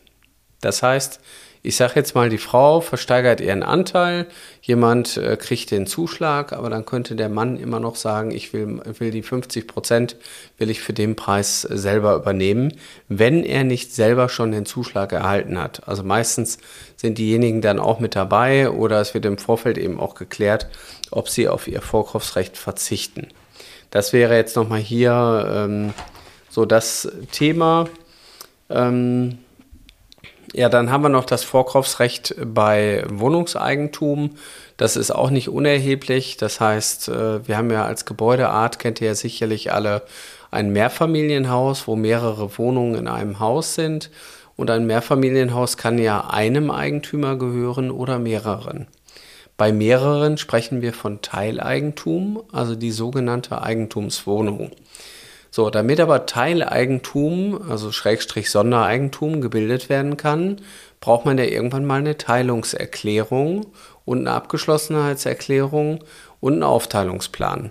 Das 0.60 0.82
heißt, 0.82 1.20
ich 1.66 1.76
sage 1.76 1.94
jetzt 1.96 2.14
mal, 2.14 2.28
die 2.28 2.36
Frau 2.36 2.82
versteigert 2.82 3.40
ihren 3.40 3.62
Anteil, 3.62 4.26
jemand 4.60 5.16
äh, 5.16 5.38
kriegt 5.38 5.70
den 5.70 5.86
Zuschlag, 5.86 6.52
aber 6.52 6.68
dann 6.68 6.84
könnte 6.84 7.16
der 7.16 7.30
Mann 7.30 7.56
immer 7.56 7.80
noch 7.80 7.96
sagen, 7.96 8.32
ich 8.32 8.52
will, 8.52 8.82
will 8.98 9.10
die 9.10 9.22
50 9.22 9.66
Prozent, 9.66 10.16
will 10.58 10.68
ich 10.68 10.82
für 10.82 10.92
den 10.92 11.16
Preis 11.16 11.64
äh, 11.64 11.78
selber 11.78 12.16
übernehmen, 12.16 12.74
wenn 13.08 13.44
er 13.44 13.64
nicht 13.64 13.94
selber 13.94 14.28
schon 14.28 14.52
den 14.52 14.66
Zuschlag 14.66 15.12
erhalten 15.12 15.58
hat. 15.58 15.88
Also 15.88 16.02
meistens 16.02 16.58
sind 16.96 17.16
diejenigen 17.16 17.62
dann 17.62 17.80
auch 17.80 17.98
mit 17.98 18.14
dabei 18.14 18.68
oder 18.68 19.00
es 19.00 19.14
wird 19.14 19.24
im 19.24 19.38
Vorfeld 19.38 19.78
eben 19.78 19.98
auch 19.98 20.14
geklärt, 20.14 20.68
ob 21.10 21.30
sie 21.30 21.48
auf 21.48 21.66
ihr 21.66 21.80
Vorkaufsrecht 21.80 22.58
verzichten. 22.58 23.28
Das 23.88 24.12
wäre 24.12 24.36
jetzt 24.36 24.56
nochmal 24.56 24.80
hier 24.80 25.50
ähm, 25.50 25.94
so 26.50 26.66
das 26.66 27.10
Thema. 27.32 27.88
Ähm, 28.70 29.38
ja, 30.52 30.68
dann 30.68 30.90
haben 30.90 31.02
wir 31.02 31.08
noch 31.08 31.24
das 31.24 31.42
Vorkaufsrecht 31.42 32.36
bei 32.44 33.04
Wohnungseigentum. 33.08 34.30
Das 34.76 34.96
ist 34.96 35.10
auch 35.10 35.30
nicht 35.30 35.48
unerheblich. 35.48 36.36
Das 36.36 36.60
heißt, 36.60 37.08
äh, 37.08 37.46
wir 37.46 37.56
haben 37.56 37.70
ja 37.70 37.84
als 37.84 38.04
Gebäudeart, 38.04 38.78
kennt 38.78 39.00
ihr 39.00 39.08
ja 39.08 39.14
sicherlich 39.14 39.72
alle, 39.72 40.02
ein 40.50 40.70
Mehrfamilienhaus, 40.70 41.88
wo 41.88 41.96
mehrere 41.96 42.56
Wohnungen 42.58 42.94
in 42.94 43.08
einem 43.08 43.40
Haus 43.40 43.74
sind. 43.74 44.10
Und 44.56 44.70
ein 44.70 44.86
Mehrfamilienhaus 44.86 45.76
kann 45.76 45.98
ja 45.98 46.28
einem 46.30 46.70
Eigentümer 46.70 47.36
gehören 47.36 47.90
oder 47.90 48.20
mehreren. 48.20 48.86
Bei 49.56 49.72
mehreren 49.72 50.38
sprechen 50.38 50.82
wir 50.82 50.92
von 50.92 51.22
Teileigentum, 51.22 52.42
also 52.52 52.76
die 52.76 52.92
sogenannte 52.92 53.62
Eigentumswohnung. 53.62 54.70
So, 55.54 55.70
damit 55.70 56.00
aber 56.00 56.26
Teileigentum, 56.26 57.70
also 57.70 57.92
Schrägstrich 57.92 58.50
Sondereigentum 58.50 59.40
gebildet 59.40 59.88
werden 59.88 60.16
kann, 60.16 60.60
braucht 60.98 61.26
man 61.26 61.38
ja 61.38 61.44
irgendwann 61.44 61.84
mal 61.84 62.00
eine 62.00 62.18
Teilungserklärung 62.18 63.64
und 64.04 64.18
eine 64.18 64.32
Abgeschlossenheitserklärung 64.32 66.02
und 66.40 66.52
einen 66.54 66.64
Aufteilungsplan. 66.64 67.70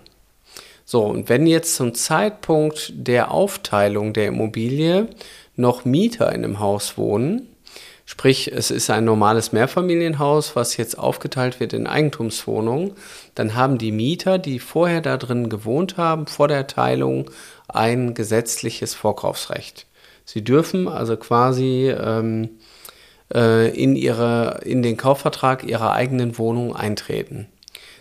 So, 0.86 1.04
und 1.04 1.28
wenn 1.28 1.46
jetzt 1.46 1.76
zum 1.76 1.93
Zeitpunkt 1.93 2.93
der 2.96 3.32
Aufteilung 3.32 4.13
der 4.13 4.28
Immobilie 4.28 5.10
noch 5.58 5.84
Mieter 5.84 6.32
in 6.32 6.43
dem 6.43 6.62
Haus 6.62 6.98
wohnen, 6.98 7.54
Sprich, 8.06 8.52
es 8.54 8.69
ist 8.69 8.89
ein 8.89 9.06
normales 9.06 9.54
Mehrfamilienhaus, 9.54 10.58
was 10.58 10.76
jetzt 10.76 11.00
aufgeteilt 11.00 11.62
wird 11.62 11.72
in 11.72 11.88
Eigentumswohnungen. 11.88 12.91
Dann 13.34 13.56
haben 13.56 13.78
die 13.78 13.93
Mieter, 13.93 14.38
die 14.38 14.60
vorher 14.60 15.00
da 15.00 15.15
drin 15.15 15.48
gewohnt 15.48 15.96
haben, 15.96 16.28
vor 16.28 16.50
der 16.50 16.67
Teilung 16.67 17.32
ein 17.67 18.13
gesetzliches 18.13 18.93
Vorkaufsrecht. 18.93 19.86
Sie 20.26 20.43
dürfen 20.43 20.88
also 20.88 21.17
quasi 21.17 21.89
ähm, 21.89 22.49
äh, 23.34 23.69
in, 23.69 23.95
ihre, 23.95 24.62
in 24.63 24.82
den 24.82 24.97
Kaufvertrag 24.97 25.63
ihrer 25.63 25.93
eigenen 25.93 26.38
Wohnung 26.38 26.76
eintreten. 26.76 27.47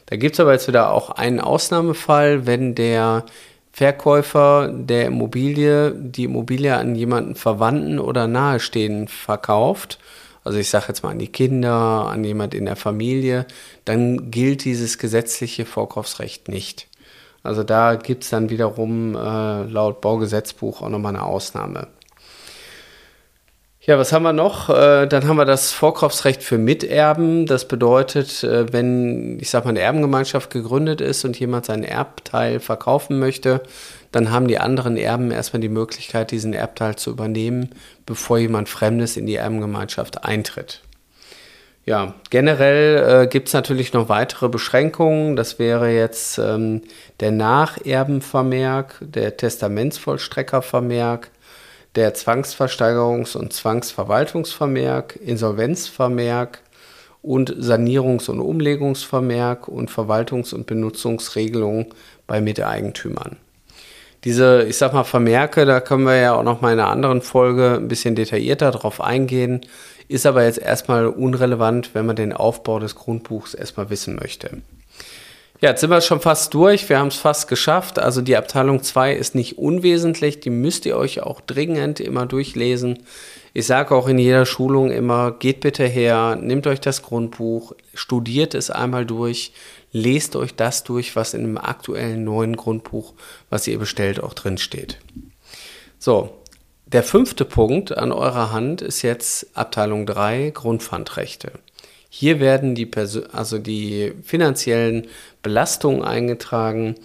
Da 0.07 0.16
gibt 0.16 0.35
es 0.35 0.40
aber 0.40 0.53
jetzt 0.53 0.68
wieder 0.68 0.92
auch 0.92 1.11
einen 1.11 1.40
Ausnahmefall, 1.40 2.46
wenn 2.46 2.75
der 2.75 3.25
Verkäufer 3.72 4.68
der 4.68 5.07
Immobilie 5.07 5.92
die 5.92 6.25
Immobilie 6.25 6.77
an 6.77 6.94
jemanden 6.94 7.35
Verwandten 7.35 7.98
oder 7.98 8.27
Nahestehenden 8.27 9.09
verkauft, 9.09 9.98
also 10.44 10.59
ich 10.59 10.68
sage 10.68 10.87
jetzt 10.88 11.03
mal 11.03 11.11
an 11.11 11.18
die 11.18 11.29
Kinder, 11.29 11.72
an 12.09 12.25
jemand 12.25 12.53
in 12.53 12.66
der 12.66 12.77
Familie, 12.77 13.46
dann 13.85 14.31
gilt 14.31 14.64
dieses 14.64 14.98
gesetzliche 14.98 15.64
Vorkaufsrecht 15.64 16.48
nicht. 16.48 16.88
Also 17.43 17.65
da 17.65 17.97
gibt 17.97 18.25
es 18.25 18.31
dann 18.31 18.51
wiederum 18.51 19.17
äh, 19.17 19.65
laut 19.65 20.01
Baugesetzbuch 20.01 20.83
auch 20.83 20.89
nochmal 20.89 21.15
eine 21.15 21.25
Ausnahme. 21.25 21.89
Ja, 23.85 23.99
was 23.99 24.13
haben 24.13 24.23
wir 24.23 24.33
noch? 24.33 24.69
Äh, 24.69 25.09
dann 25.09 25.27
haben 25.27 25.39
wir 25.39 25.45
das 25.45 25.73
Vorkaufsrecht 25.73 26.45
für 26.45 26.57
Miterben. 26.57 27.47
Das 27.47 27.67
bedeutet, 27.67 28.45
äh, 28.45 28.73
wenn, 28.73 29.41
ich 29.41 29.51
sag 29.51 29.65
mal, 29.65 29.71
eine 29.71 29.81
Erbengemeinschaft 29.81 30.51
gegründet 30.51 31.01
ist 31.01 31.25
und 31.25 31.37
jemand 31.41 31.67
seinen 31.67 31.83
Erbteil 31.83 32.61
verkaufen 32.61 33.19
möchte, 33.19 33.61
dann 34.13 34.31
haben 34.31 34.47
die 34.47 34.61
anderen 34.61 34.97
Erben 34.97 35.33
erstmal 35.33 35.61
die 35.61 35.69
Möglichkeit, 35.69 36.31
diesen 36.31 36.53
Erbteil 36.53 36.95
zu 36.95 37.11
übernehmen, 37.11 37.71
bevor 38.07 38.39
jemand 38.39 38.69
Fremdes 38.69 39.17
in 39.17 39.27
die 39.27 39.35
Erbengemeinschaft 39.35 40.25
eintritt. 40.25 40.83
Ja, 41.85 42.14
generell 42.31 43.25
äh, 43.25 43.27
gibt 43.27 43.49
es 43.49 43.55
natürlich 43.55 43.92
noch 43.92 44.09
weitere 44.09 44.49
Beschränkungen. 44.49 45.35
Das 45.35 45.59
wäre 45.59 45.90
jetzt 45.90 46.38
ähm, 46.38 46.83
der 47.18 47.33
Nacherbenvermerk, 47.33 48.99
der 49.01 49.37
Testamentsvollstreckervermerk, 49.37 51.31
der 51.97 52.14
Zwangsversteigerungs- 52.14 53.37
und 53.37 53.53
Zwangsverwaltungsvermerk, 53.53 55.16
Insolvenzvermerk 55.16 56.62
und 57.21 57.51
Sanierungs- 57.51 58.31
und 58.31 58.38
Umlegungsvermerk 58.38 59.66
und 59.66 59.90
Verwaltungs- 59.90 60.55
und 60.55 60.66
Benutzungsregelungen 60.66 61.87
bei 62.29 62.40
Miteigentümern. 62.40 63.38
Diese, 64.25 64.63
ich 64.63 64.77
sag 64.77 64.93
mal, 64.93 65.05
Vermerke, 65.05 65.65
da 65.65 65.81
können 65.81 66.05
wir 66.05 66.17
ja 66.17 66.35
auch 66.35 66.45
noch 66.45 66.61
mal 66.61 66.73
in 66.73 66.79
einer 66.79 66.91
anderen 66.91 67.23
Folge 67.23 67.79
ein 67.81 67.89
bisschen 67.89 68.15
detaillierter 68.15 68.71
drauf 68.71 69.01
eingehen, 69.01 69.63
ist 70.09 70.27
aber 70.27 70.45
jetzt 70.45 70.59
erstmal 70.59 71.07
unrelevant, 71.07 71.91
wenn 71.95 72.07
man 72.07 72.17
den 72.17 72.33
Aufbau 72.33 72.79
des 72.79 72.95
Grundbuchs 72.95 73.55
erstmal 73.55 73.91
wissen 73.91 74.15
möchte. 74.15 74.59
Ja, 75.61 75.71
jetzt 75.71 75.81
sind 75.81 75.91
wir 75.91 76.01
schon 76.01 76.21
fast 76.21 76.55
durch. 76.55 76.89
Wir 76.89 76.99
haben 76.99 77.09
es 77.09 77.17
fast 77.17 77.47
geschafft. 77.47 78.01
Also 78.01 78.21
die 78.21 78.37
Abteilung 78.37 78.83
2 78.83 79.13
ist 79.13 79.37
nicht 79.37 79.59
unwesentlich. 79.59 80.41
Die 80.41 80.51
müsst 80.51 80.87
ihr 80.87 80.97
euch 80.97 81.23
auch 81.23 81.41
dringend 81.41 82.01
immer 82.01 82.27
durchlesen. 82.27 82.99
Ich 83.55 83.67
sage 83.67 83.95
auch 83.95 84.09
in 84.09 84.19
jeder 84.19 84.45
Schulung 84.45 84.91
immer, 84.91 85.31
geht 85.31 85.61
bitte 85.61 85.87
her, 85.87 86.37
nehmt 86.41 86.67
euch 86.67 86.81
das 86.81 87.03
Grundbuch, 87.03 87.75
studiert 87.95 88.55
es 88.55 88.71
einmal 88.71 89.07
durch, 89.07 89.53
lest 89.93 90.37
euch 90.37 90.55
das 90.55 90.85
durch, 90.85 91.15
was 91.17 91.35
in 91.35 91.43
dem 91.43 91.59
aktuellen 91.59 92.25
neuen 92.25 92.57
Grundbuch, 92.57 93.15
was 93.51 93.67
ihr 93.67 93.79
bestellt, 93.79 94.23
auch 94.23 94.35
drin 94.35 94.59
steht. 94.59 94.99
So, 95.99 96.39
der 96.87 97.03
fünfte 97.03 97.45
Punkt 97.45 97.97
an 97.97 98.13
eurer 98.13 98.53
Hand 98.53 98.83
ist 98.83 99.03
jetzt 99.03 99.47
Abteilung 99.55 100.05
3, 100.05 100.51
Grundpfandrechte. 100.51 101.53
Hier 102.11 102.41
werden 102.41 102.75
die, 102.75 102.85
Perso 102.85 103.23
also 103.33 103.59
die 103.59 104.13
finanziellen 104.23 105.07
Belastungen 105.43 106.03
eingetragen 106.03 106.97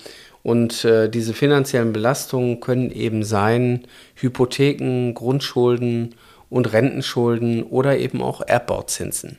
und 0.44 0.84
äh, 0.84 1.10
diese 1.10 1.34
finanziellen 1.34 1.94
Belastungen 1.94 2.60
können 2.60 2.92
eben 2.92 3.24
sein 3.24 3.86
Hypotheken, 4.16 5.14
Grundschulden 5.14 6.16
und 6.50 6.74
Rentenschulden 6.74 7.64
oder 7.64 7.98
eben 7.98 8.22
auch 8.22 8.42
Erbbauzinsen. 8.42 9.38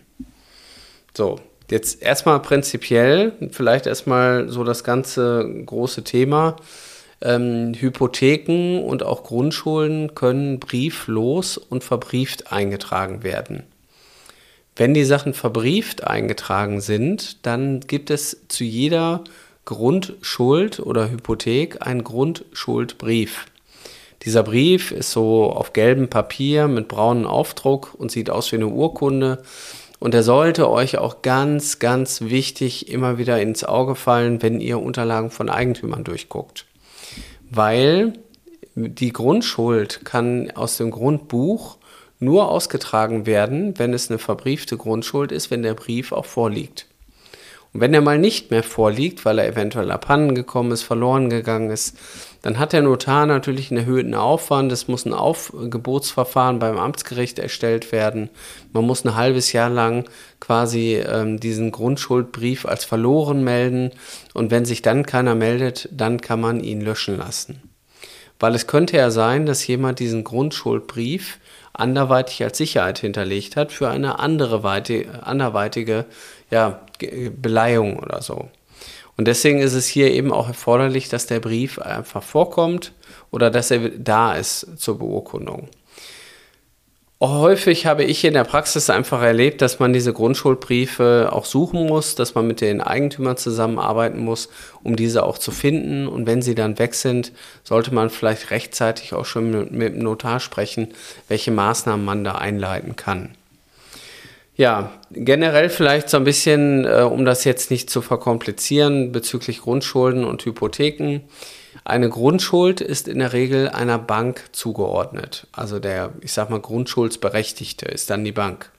So, 1.14 1.40
jetzt 1.70 2.02
erstmal 2.02 2.40
prinzipiell, 2.40 3.32
vielleicht 3.50 3.86
erstmal 3.86 4.48
so 4.48 4.64
das 4.64 4.84
ganze 4.84 5.48
große 5.66 6.04
Thema. 6.04 6.56
Ähm, 7.20 7.74
Hypotheken 7.74 8.82
und 8.84 9.02
auch 9.02 9.24
Grundschulden 9.24 10.14
können 10.14 10.60
brieflos 10.60 11.58
und 11.58 11.82
verbrieft 11.82 12.52
eingetragen 12.52 13.24
werden. 13.24 13.64
Wenn 14.76 14.94
die 14.94 15.04
Sachen 15.04 15.34
verbrieft 15.34 16.04
eingetragen 16.04 16.80
sind, 16.80 17.44
dann 17.44 17.80
gibt 17.80 18.10
es 18.10 18.44
zu 18.46 18.62
jeder 18.62 19.24
Grundschuld 19.64 20.78
oder 20.78 21.10
Hypothek 21.10 21.84
einen 21.84 22.04
Grundschuldbrief. 22.04 23.46
Dieser 24.22 24.42
Brief 24.44 24.92
ist 24.92 25.12
so 25.12 25.50
auf 25.50 25.72
gelbem 25.72 26.08
Papier 26.08 26.68
mit 26.68 26.88
braunem 26.88 27.26
Aufdruck 27.26 27.94
und 27.98 28.10
sieht 28.10 28.30
aus 28.30 28.52
wie 28.52 28.56
eine 28.56 28.68
Urkunde. 28.68 29.42
Und 30.00 30.14
er 30.14 30.22
sollte 30.22 30.70
euch 30.70 30.98
auch 30.98 31.22
ganz, 31.22 31.78
ganz 31.78 32.20
wichtig 32.20 32.90
immer 32.90 33.18
wieder 33.18 33.40
ins 33.40 33.64
Auge 33.64 33.94
fallen, 33.94 34.42
wenn 34.42 34.60
ihr 34.60 34.80
Unterlagen 34.80 35.30
von 35.30 35.48
Eigentümern 35.48 36.04
durchguckt. 36.04 36.66
Weil 37.50 38.12
die 38.74 39.12
Grundschuld 39.12 40.04
kann 40.04 40.50
aus 40.52 40.76
dem 40.76 40.90
Grundbuch 40.90 41.78
nur 42.20 42.50
ausgetragen 42.50 43.26
werden, 43.26 43.78
wenn 43.78 43.92
es 43.92 44.10
eine 44.10 44.18
verbriefte 44.18 44.76
Grundschuld 44.76 45.32
ist, 45.32 45.50
wenn 45.50 45.62
der 45.62 45.74
Brief 45.74 46.12
auch 46.12 46.24
vorliegt. 46.24 46.87
Und 47.72 47.80
wenn 47.80 47.92
er 47.92 48.00
mal 48.00 48.18
nicht 48.18 48.50
mehr 48.50 48.62
vorliegt, 48.62 49.24
weil 49.24 49.38
er 49.38 49.46
eventuell 49.46 49.90
abhanden 49.90 50.34
gekommen 50.34 50.72
ist, 50.72 50.82
verloren 50.82 51.28
gegangen 51.28 51.70
ist, 51.70 51.98
dann 52.42 52.58
hat 52.58 52.72
der 52.72 52.82
Notar 52.82 53.26
natürlich 53.26 53.70
einen 53.70 53.80
erhöhten 53.80 54.14
Aufwand. 54.14 54.72
Es 54.72 54.88
muss 54.88 55.04
ein 55.04 55.12
Aufgebotsverfahren 55.12 56.58
beim 56.58 56.78
Amtsgericht 56.78 57.38
erstellt 57.38 57.92
werden. 57.92 58.30
Man 58.72 58.86
muss 58.86 59.04
ein 59.04 59.16
halbes 59.16 59.52
Jahr 59.52 59.70
lang 59.70 60.04
quasi 60.40 60.94
ähm, 60.94 61.40
diesen 61.40 61.70
Grundschuldbrief 61.72 62.64
als 62.64 62.84
verloren 62.84 63.44
melden. 63.44 63.90
Und 64.34 64.50
wenn 64.50 64.64
sich 64.64 64.82
dann 64.82 65.04
keiner 65.04 65.34
meldet, 65.34 65.88
dann 65.92 66.20
kann 66.20 66.40
man 66.40 66.60
ihn 66.60 66.80
löschen 66.80 67.18
lassen. 67.18 67.67
Weil 68.38 68.54
es 68.54 68.66
könnte 68.66 68.96
ja 68.96 69.10
sein, 69.10 69.46
dass 69.46 69.66
jemand 69.66 69.98
diesen 69.98 70.24
Grundschuldbrief 70.24 71.38
anderweitig 71.72 72.42
als 72.42 72.58
Sicherheit 72.58 72.98
hinterlegt 72.98 73.56
hat 73.56 73.72
für 73.72 73.88
eine 73.88 74.18
andere 74.18 74.62
weite, 74.62 75.22
anderweitige 75.24 76.06
ja, 76.50 76.80
Beleihung 76.98 77.98
oder 77.98 78.22
so. 78.22 78.48
Und 79.16 79.26
deswegen 79.26 79.58
ist 79.58 79.74
es 79.74 79.86
hier 79.86 80.12
eben 80.12 80.32
auch 80.32 80.46
erforderlich, 80.46 81.08
dass 81.08 81.26
der 81.26 81.40
Brief 81.40 81.80
einfach 81.80 82.22
vorkommt 82.22 82.92
oder 83.30 83.50
dass 83.50 83.70
er 83.70 83.90
da 83.90 84.34
ist 84.34 84.78
zur 84.78 84.98
Beurkundung. 84.98 85.68
Häufig 87.20 87.84
habe 87.84 88.04
ich 88.04 88.24
in 88.24 88.34
der 88.34 88.44
Praxis 88.44 88.90
einfach 88.90 89.20
erlebt, 89.22 89.60
dass 89.60 89.80
man 89.80 89.92
diese 89.92 90.12
Grundschuldbriefe 90.12 91.30
auch 91.32 91.46
suchen 91.46 91.86
muss, 91.86 92.14
dass 92.14 92.36
man 92.36 92.46
mit 92.46 92.60
den 92.60 92.80
Eigentümern 92.80 93.36
zusammenarbeiten 93.36 94.20
muss, 94.20 94.48
um 94.84 94.94
diese 94.94 95.24
auch 95.24 95.36
zu 95.36 95.50
finden. 95.50 96.06
Und 96.06 96.28
wenn 96.28 96.42
sie 96.42 96.54
dann 96.54 96.78
weg 96.78 96.94
sind, 96.94 97.32
sollte 97.64 97.92
man 97.92 98.10
vielleicht 98.10 98.52
rechtzeitig 98.52 99.14
auch 99.14 99.24
schon 99.24 99.50
mit, 99.50 99.72
mit 99.72 99.94
dem 99.94 100.04
Notar 100.04 100.38
sprechen, 100.38 100.94
welche 101.26 101.50
Maßnahmen 101.50 102.04
man 102.04 102.22
da 102.22 102.36
einleiten 102.36 102.94
kann. 102.94 103.30
Ja, 104.54 104.92
generell 105.10 105.70
vielleicht 105.70 106.10
so 106.10 106.18
ein 106.18 106.24
bisschen, 106.24 106.84
äh, 106.84 107.02
um 107.02 107.24
das 107.24 107.42
jetzt 107.42 107.72
nicht 107.72 107.90
zu 107.90 108.00
verkomplizieren, 108.00 109.10
bezüglich 109.10 109.62
Grundschulden 109.62 110.24
und 110.24 110.44
Hypotheken. 110.44 111.22
Eine 111.84 112.08
Grundschuld 112.08 112.80
ist 112.80 113.08
in 113.08 113.18
der 113.18 113.32
Regel 113.32 113.68
einer 113.68 113.98
Bank 113.98 114.44
zugeordnet. 114.52 115.46
Also 115.52 115.78
der, 115.78 116.12
ich 116.20 116.32
sag 116.32 116.50
mal, 116.50 116.60
Grundschuldsberechtigte 116.60 117.86
ist 117.86 118.10
dann 118.10 118.24
die 118.24 118.32
Bank. 118.32 118.70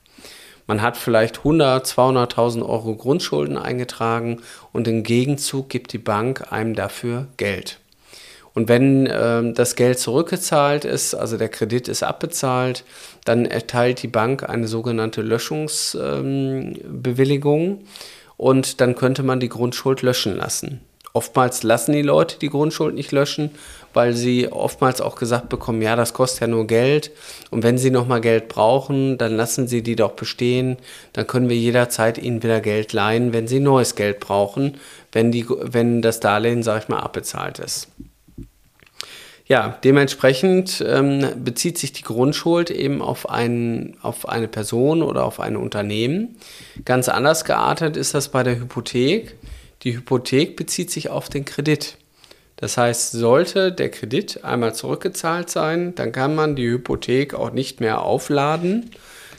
Man 0.68 0.84
hat 0.84 0.98
vielleicht 0.98 1.40
100, 1.40 1.88
200.000 1.88 2.62
Euro 2.62 2.96
Grundschulden 2.96 3.58
eingetragen 3.58 4.42
und 4.72 4.88
im 4.88 5.02
Gegenzug 5.02 5.70
gibt 5.70 5.94
die 5.94 5.98
Bank 5.98 6.52
einem 6.52 6.76
dafür 6.76 7.28
Geld. 7.38 7.80
Und 8.54 8.68
wenn 8.68 9.08
äh, 9.08 9.54
das 9.54 9.76
Geld 9.76 10.00
zurückgezahlt 10.00 10.86
ist, 10.86 11.16
also 11.16 11.38
der 11.38 11.50
Kredit 11.50 11.88
ist 11.88 12.04
abbezahlt, 12.04 12.84
dann 13.26 13.46
erteilt 13.46 14.04
die 14.04 14.08
Bank 14.08 14.48
eine 14.48 14.68
sogenannte 14.68 15.22
Löschungsbewilligung 15.22 17.62
ähm, 17.62 17.80
und 18.38 18.82
dann 18.82 18.96
könnte 18.96 19.24
man 19.24 19.40
die 19.40 19.50
Grundschuld 19.50 20.02
löschen 20.02 20.36
lassen. 20.36 20.82
Oftmals 21.14 21.64
lassen 21.64 21.94
die 21.94 22.02
Leute 22.02 22.38
die 22.40 22.50
Grundschuld 22.50 22.94
nicht 22.94 23.12
löschen, 23.12 23.52
weil 23.94 24.14
sie 24.14 24.52
oftmals 24.52 25.02
auch 25.02 25.16
gesagt 25.16 25.50
bekommen, 25.50 25.82
ja, 25.82 25.96
das 25.96 26.14
kostet 26.14 26.42
ja 26.42 26.48
nur 26.48 26.68
Geld 26.68 27.12
und 27.50 27.64
wenn 27.64 27.78
sie 27.78 27.90
nochmal 27.90 28.22
Geld 28.22 28.48
brauchen, 28.48 29.18
dann 29.18 29.36
lassen 29.36 29.68
sie 29.68 29.82
die 29.82 29.96
doch 29.96 30.12
bestehen, 30.12 30.78
dann 31.14 31.26
können 31.26 31.50
wir 31.50 31.58
jederzeit 31.58 32.18
ihnen 32.18 32.44
wieder 32.44 32.62
Geld 32.62 32.94
leihen, 32.94 33.34
wenn 33.34 33.48
sie 33.48 33.60
neues 33.60 33.96
Geld 33.96 34.20
brauchen, 34.20 34.78
wenn, 35.12 35.32
die, 35.32 35.48
wenn 35.50 36.02
das 36.02 36.20
Darlehen, 36.20 36.62
sag 36.62 36.84
ich 36.84 36.90
mal, 36.90 37.00
abbezahlt 37.00 37.60
ist. 37.60 37.88
Ja, 39.50 39.80
dementsprechend 39.84 40.86
ähm, 40.88 41.28
bezieht 41.44 41.80
sich 41.80 41.92
die 41.92 42.04
Grundschuld 42.04 42.70
eben 42.70 43.02
auf, 43.02 43.28
ein, 43.28 43.98
auf 44.04 44.30
eine 44.30 44.48
Person 44.48 45.02
oder 45.02 45.26
auf 45.26 45.40
ein 45.40 45.58
Unternehmen. 45.58 46.38
Ganz 46.86 47.10
anders 47.10 47.46
geartet 47.46 47.98
ist 47.98 48.14
das 48.14 48.30
bei 48.30 48.44
der 48.44 48.60
Hypothek. 48.60 49.39
Die 49.84 49.96
Hypothek 49.96 50.58
bezieht 50.58 50.92
sich 50.92 51.10
auf 51.10 51.30
den 51.30 51.46
Kredit. 51.46 51.98
Das 52.58 52.78
heißt, 52.78 53.14
sollte 53.14 53.72
der 53.72 53.90
Kredit 53.90 54.44
einmal 54.44 54.76
zurückgezahlt 54.76 55.50
sein, 55.50 55.96
dann 55.96 56.12
kann 56.12 56.36
man 56.36 56.58
die 56.58 56.70
Hypothek 56.70 57.34
auch 57.34 57.54
nicht 57.54 57.80
mehr 57.80 58.02
aufladen. 58.02 58.92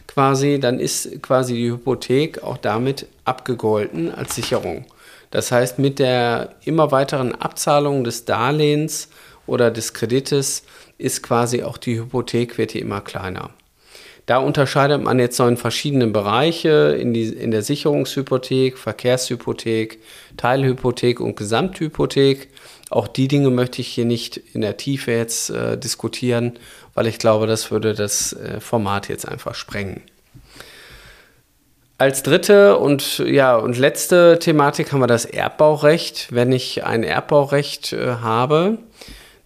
Quasi, 0.07 0.59
dann 0.59 0.81
ist 0.81 1.22
quasi 1.22 1.55
die 1.55 1.70
Hypothek 1.70 2.42
auch 2.42 2.57
damit 2.57 3.07
abgegolten 3.26 4.11
als 4.12 4.35
Sicherung. 4.35 4.87
Das 5.31 5.53
heißt, 5.53 5.79
mit 5.79 5.98
der 5.98 6.55
immer 6.64 6.90
weiteren 6.90 7.35
Abzahlung 7.35 8.03
des 8.03 8.24
Darlehens 8.24 9.09
oder 9.46 9.70
des 9.70 9.92
Kredites 9.92 10.64
ist 10.96 11.22
quasi 11.22 11.62
auch 11.62 11.76
die 11.76 12.00
Hypothek 12.00 12.57
wird 12.57 12.72
hier 12.72 12.83
immer 12.83 13.03
kleiner. 13.03 13.50
Da 14.26 14.38
unterscheidet 14.38 15.02
man 15.02 15.18
jetzt 15.18 15.37
so 15.37 15.46
in 15.46 15.56
verschiedene 15.56 16.06
Bereiche, 16.06 16.96
in, 17.00 17.12
die, 17.12 17.28
in 17.28 17.50
der 17.50 17.62
Sicherungshypothek, 17.62 18.78
Verkehrshypothek, 18.78 19.98
Teilhypothek 20.37 21.20
und 21.20 21.37
Gesamthypothek. 21.37 22.48
Auch 22.90 23.09
die 23.09 23.28
Dinge 23.28 23.50
möchte 23.50 23.80
ich 23.80 23.88
hier 23.88 24.04
nicht 24.04 24.37
in 24.37 24.61
der 24.61 24.76
Tiefe 24.76 25.12
jetzt 25.12 25.50
äh, 25.50 25.78
diskutieren, 25.78 26.59
weil 26.94 27.06
ich 27.06 27.18
glaube, 27.18 27.46
das 27.46 27.70
würde 27.70 27.94
das 27.94 28.33
äh, 28.33 28.61
Format 28.61 29.09
jetzt 29.09 29.26
einfach 29.26 29.54
sprengen. 29.54 30.02
Als 31.98 32.22
dritte 32.22 32.78
und 32.78 33.18
ja 33.18 33.56
und 33.56 33.76
letzte 33.76 34.38
Thematik 34.38 34.90
haben 34.90 35.00
wir 35.00 35.06
das 35.06 35.26
Erbbaurecht. 35.26 36.28
Wenn 36.30 36.50
ich 36.50 36.83
ein 36.83 37.04
Erbbaurecht 37.04 37.92
äh, 37.92 38.14
habe, 38.22 38.78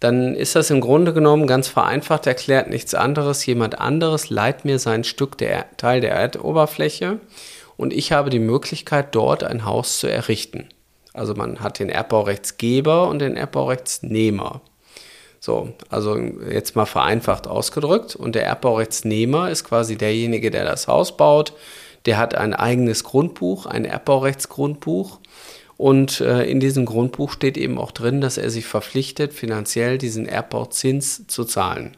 dann 0.04 0.34
ist 0.34 0.54
das 0.54 0.70
im 0.70 0.82
Grunde 0.82 1.14
genommen 1.14 1.46
ganz 1.46 1.66
vereinfacht 1.66 2.26
erklärt 2.26 2.68
nichts 2.68 2.94
anderes. 2.94 3.44
Jemand 3.46 3.80
anderes 3.80 4.28
leiht 4.28 4.64
mir 4.64 4.78
sein 4.78 5.02
Stück 5.02 5.38
der 5.38 5.74
Teil 5.78 6.02
der 6.02 6.12
Erdoberfläche 6.12 7.20
und 7.76 7.92
ich 7.92 8.12
habe 8.12 8.28
die 8.28 8.38
Möglichkeit, 8.38 9.14
dort 9.14 9.42
ein 9.42 9.64
Haus 9.64 9.98
zu 9.98 10.06
errichten. 10.06 10.68
Also 11.14 11.34
man 11.34 11.60
hat 11.60 11.78
den 11.78 11.88
Erbbaurechtsgeber 11.88 13.08
und 13.08 13.20
den 13.20 13.36
Erbbaurechtsnehmer. 13.36 14.60
So, 15.40 15.72
also 15.88 16.16
jetzt 16.16 16.76
mal 16.76 16.86
vereinfacht 16.86 17.46
ausgedrückt. 17.46 18.16
Und 18.16 18.34
der 18.34 18.46
Erbbaurechtsnehmer 18.46 19.50
ist 19.50 19.64
quasi 19.64 19.96
derjenige, 19.96 20.50
der 20.50 20.64
das 20.64 20.88
Haus 20.88 21.16
baut. 21.16 21.54
Der 22.06 22.18
hat 22.18 22.34
ein 22.34 22.52
eigenes 22.52 23.04
Grundbuch, 23.04 23.66
ein 23.66 23.84
Erbbaurechtsgrundbuch. 23.84 25.20
Und 25.84 26.22
äh, 26.22 26.44
in 26.44 26.60
diesem 26.60 26.86
Grundbuch 26.86 27.30
steht 27.30 27.58
eben 27.58 27.76
auch 27.76 27.90
drin, 27.90 28.22
dass 28.22 28.38
er 28.38 28.48
sich 28.48 28.64
verpflichtet, 28.64 29.34
finanziell 29.34 29.98
diesen 29.98 30.24
Erbbauzins 30.24 31.26
zu 31.26 31.44
zahlen. 31.44 31.94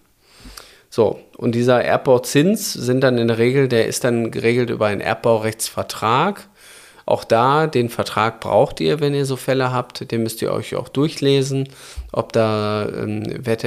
So, 0.91 1.21
und 1.37 1.55
dieser 1.55 1.85
Erbbauzins 1.85 2.73
sind 2.73 3.03
dann 3.03 3.17
in 3.17 3.29
der 3.29 3.39
Regel, 3.39 3.69
der 3.69 3.87
ist 3.87 4.03
dann 4.03 4.33
geregelt 4.33 4.71
über 4.71 4.87
einen 4.87 5.01
Erbbaurechtsvertrag. 5.01 6.49
Auch 7.05 7.23
da, 7.23 7.69
den 7.69 7.89
Vertrag 7.89 8.41
braucht 8.41 8.81
ihr, 8.81 8.99
wenn 8.99 9.15
ihr 9.15 9.25
so 9.25 9.37
Fälle 9.37 9.71
habt. 9.71 10.11
Den 10.11 10.25
müsst 10.25 10.43
ihr 10.43 10.51
euch 10.51 10.75
auch 10.75 10.89
durchlesen, 10.89 11.69
ob 12.11 12.33
da 12.33 12.89
ähm, 12.89 13.23
Wert, 13.47 13.65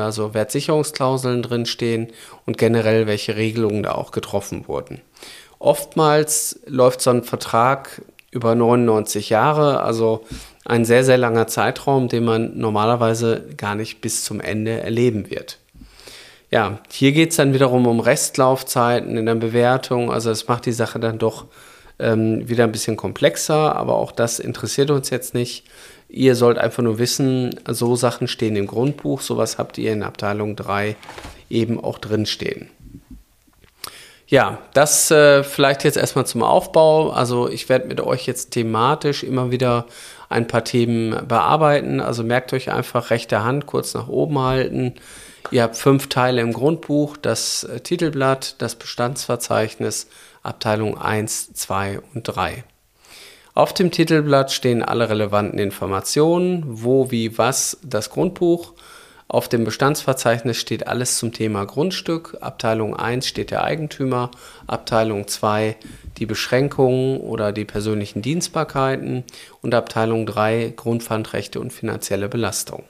also 0.00 0.32
Wertsicherungsklauseln 0.32 1.42
drinstehen 1.42 2.08
und 2.46 2.56
generell 2.56 3.06
welche 3.06 3.36
Regelungen 3.36 3.82
da 3.82 3.92
auch 3.92 4.12
getroffen 4.12 4.66
wurden. 4.66 5.02
Oftmals 5.58 6.58
läuft 6.64 7.02
so 7.02 7.10
ein 7.10 7.22
Vertrag 7.22 8.00
über 8.30 8.54
99 8.54 9.30
Jahre, 9.30 9.80
also 9.80 10.24
ein 10.64 10.84
sehr, 10.84 11.04
sehr 11.04 11.18
langer 11.18 11.46
Zeitraum, 11.46 12.08
den 12.08 12.24
man 12.24 12.58
normalerweise 12.58 13.44
gar 13.56 13.74
nicht 13.74 14.00
bis 14.00 14.24
zum 14.24 14.40
Ende 14.40 14.80
erleben 14.80 15.30
wird. 15.30 15.58
Ja, 16.50 16.80
hier 16.90 17.12
geht 17.12 17.30
es 17.30 17.36
dann 17.36 17.54
wiederum 17.54 17.86
um 17.86 18.00
Restlaufzeiten 18.00 19.16
in 19.16 19.26
der 19.26 19.34
Bewertung, 19.34 20.10
also 20.10 20.30
es 20.30 20.48
macht 20.48 20.66
die 20.66 20.72
Sache 20.72 20.98
dann 20.98 21.18
doch 21.18 21.46
ähm, 21.98 22.48
wieder 22.48 22.64
ein 22.64 22.72
bisschen 22.72 22.96
komplexer, 22.96 23.76
aber 23.76 23.94
auch 23.94 24.12
das 24.12 24.38
interessiert 24.38 24.90
uns 24.90 25.10
jetzt 25.10 25.34
nicht. 25.34 25.64
Ihr 26.08 26.36
sollt 26.36 26.56
einfach 26.56 26.82
nur 26.82 26.98
wissen, 26.98 27.54
so 27.68 27.96
Sachen 27.96 28.28
stehen 28.28 28.56
im 28.56 28.66
Grundbuch, 28.66 29.20
sowas 29.20 29.58
habt 29.58 29.76
ihr 29.76 29.92
in 29.92 30.02
Abteilung 30.02 30.56
3 30.56 30.96
eben 31.50 31.82
auch 31.82 31.98
drinstehen. 31.98 32.70
Ja, 34.30 34.58
das 34.74 35.10
äh, 35.10 35.42
vielleicht 35.42 35.84
jetzt 35.84 35.96
erstmal 35.96 36.26
zum 36.26 36.42
Aufbau. 36.42 37.10
Also 37.10 37.48
ich 37.48 37.70
werde 37.70 37.88
mit 37.88 37.98
euch 38.02 38.26
jetzt 38.26 38.50
thematisch 38.50 39.24
immer 39.24 39.50
wieder 39.50 39.86
ein 40.28 40.46
paar 40.46 40.64
Themen 40.64 41.26
bearbeiten. 41.26 42.00
Also 42.00 42.22
merkt 42.22 42.52
euch 42.52 42.70
einfach 42.70 43.08
rechte 43.08 43.42
Hand 43.42 43.64
kurz 43.64 43.94
nach 43.94 44.06
oben 44.06 44.38
halten. 44.38 44.94
Ihr 45.50 45.62
habt 45.62 45.78
fünf 45.78 46.10
Teile 46.10 46.42
im 46.42 46.52
Grundbuch, 46.52 47.16
das 47.16 47.64
äh, 47.64 47.80
Titelblatt, 47.80 48.56
das 48.60 48.74
Bestandsverzeichnis, 48.74 50.08
Abteilung 50.42 50.98
1, 50.98 51.54
2 51.54 52.00
und 52.14 52.24
3. 52.24 52.64
Auf 53.54 53.72
dem 53.72 53.90
Titelblatt 53.90 54.52
stehen 54.52 54.82
alle 54.82 55.08
relevanten 55.08 55.58
Informationen, 55.58 56.64
wo, 56.66 57.10
wie, 57.10 57.38
was, 57.38 57.78
das 57.82 58.10
Grundbuch. 58.10 58.74
Auf 59.30 59.46
dem 59.50 59.64
Bestandsverzeichnis 59.64 60.56
steht 60.56 60.86
alles 60.86 61.18
zum 61.18 61.34
Thema 61.34 61.66
Grundstück. 61.66 62.38
Abteilung 62.40 62.96
1 62.96 63.26
steht 63.26 63.50
der 63.50 63.62
Eigentümer, 63.62 64.30
Abteilung 64.66 65.28
2 65.28 65.76
die 66.16 66.24
Beschränkungen 66.24 67.20
oder 67.20 67.52
die 67.52 67.66
persönlichen 67.66 68.22
Dienstbarkeiten 68.22 69.24
und 69.60 69.74
Abteilung 69.74 70.24
3 70.24 70.72
Grundpfandrechte 70.74 71.60
und 71.60 71.74
finanzielle 71.74 72.30
Belastung. 72.30 72.84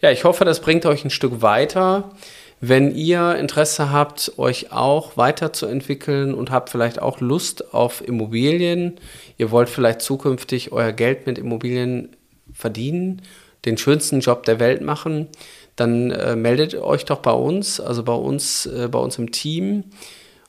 Ja, 0.00 0.12
ich 0.12 0.22
hoffe, 0.22 0.44
das 0.44 0.60
bringt 0.60 0.86
euch 0.86 1.04
ein 1.04 1.10
Stück 1.10 1.42
weiter. 1.42 2.12
Wenn 2.60 2.94
ihr 2.94 3.34
Interesse 3.34 3.90
habt, 3.90 4.38
euch 4.38 4.70
auch 4.70 5.16
weiterzuentwickeln 5.16 6.32
und 6.32 6.52
habt 6.52 6.70
vielleicht 6.70 7.02
auch 7.02 7.20
Lust 7.20 7.74
auf 7.74 8.06
Immobilien, 8.06 9.00
ihr 9.36 9.50
wollt 9.50 9.68
vielleicht 9.68 10.00
zukünftig 10.00 10.70
euer 10.70 10.92
Geld 10.92 11.26
mit 11.26 11.38
Immobilien 11.38 12.10
verdienen, 12.52 13.22
den 13.64 13.78
schönsten 13.78 14.20
Job 14.20 14.44
der 14.44 14.60
Welt 14.60 14.82
machen, 14.82 15.28
dann 15.76 16.10
äh, 16.10 16.36
meldet 16.36 16.74
euch 16.74 17.04
doch 17.04 17.18
bei 17.18 17.32
uns, 17.32 17.80
also 17.80 18.02
bei 18.02 18.14
uns, 18.14 18.66
äh, 18.66 18.88
bei 18.88 18.98
uns 18.98 19.18
im 19.18 19.32
Team. 19.32 19.84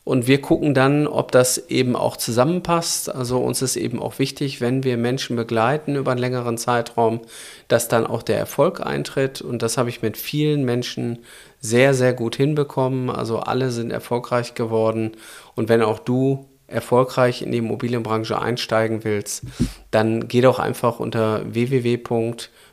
Und 0.06 0.28
wir 0.28 0.40
gucken 0.40 0.76
dann, 0.76 1.08
ob 1.08 1.32
das 1.32 1.58
eben 1.68 1.96
auch 1.96 2.16
zusammenpasst. 2.16 3.14
Also 3.14 3.40
uns 3.40 3.64
ist 3.64 3.76
eben 3.76 4.00
auch 4.00 4.20
wichtig, 4.20 4.62
wenn 4.62 4.84
wir 4.84 4.98
Menschen 4.98 5.36
begleiten 5.36 5.96
über 5.96 6.12
einen 6.12 6.20
längeren 6.20 6.60
Zeitraum, 6.60 7.22
dass 7.70 7.88
dann 7.88 8.06
auch 8.06 8.22
der 8.22 8.38
Erfolg 8.38 8.86
eintritt. 8.86 9.42
Und 9.42 9.64
das 9.64 9.80
habe 9.80 9.90
ich 9.90 10.04
mit 10.04 10.16
vielen 10.16 10.64
Menschen 10.64 11.24
sehr, 11.60 11.96
sehr 11.96 12.14
gut 12.14 12.36
hinbekommen. 12.36 13.10
Also 13.10 13.40
alle 13.40 13.72
sind 13.72 13.90
erfolgreich 13.90 14.54
geworden. 14.54 15.14
Und 15.56 15.70
wenn 15.70 15.82
auch 15.82 15.98
du 15.98 16.46
erfolgreich 16.68 17.42
in 17.42 17.52
die 17.52 17.58
Immobilienbranche 17.58 18.40
einsteigen 18.40 19.04
willst, 19.04 19.44
dann 19.90 20.28
geh 20.28 20.42
doch 20.42 20.60
einfach 20.60 21.00
unter 21.00 21.42
www.mein-makler.com 21.52 22.65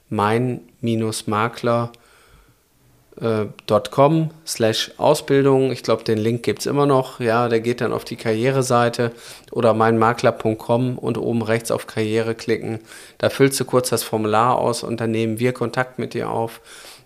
.com 3.66 4.30
slash 4.46 4.90
Ausbildung. 4.96 5.70
Ich 5.70 5.82
glaube, 5.82 6.04
den 6.04 6.18
Link 6.18 6.42
gibt 6.42 6.60
es 6.60 6.66
immer 6.66 6.86
noch. 6.86 7.20
Ja, 7.20 7.48
der 7.48 7.60
geht 7.60 7.80
dann 7.80 7.92
auf 7.92 8.04
die 8.04 8.16
Karriereseite 8.16 9.12
oder 9.50 9.74
meinmakler.com 9.74 10.98
und 10.98 11.18
oben 11.18 11.42
rechts 11.42 11.70
auf 11.70 11.86
Karriere 11.86 12.34
klicken. 12.34 12.80
Da 13.18 13.30
füllst 13.30 13.60
du 13.60 13.64
kurz 13.64 13.90
das 13.90 14.02
Formular 14.02 14.58
aus 14.58 14.82
und 14.82 15.00
dann 15.00 15.10
nehmen 15.10 15.38
wir 15.38 15.52
Kontakt 15.52 15.98
mit 15.98 16.14
dir 16.14 16.30
auf. 16.30 16.60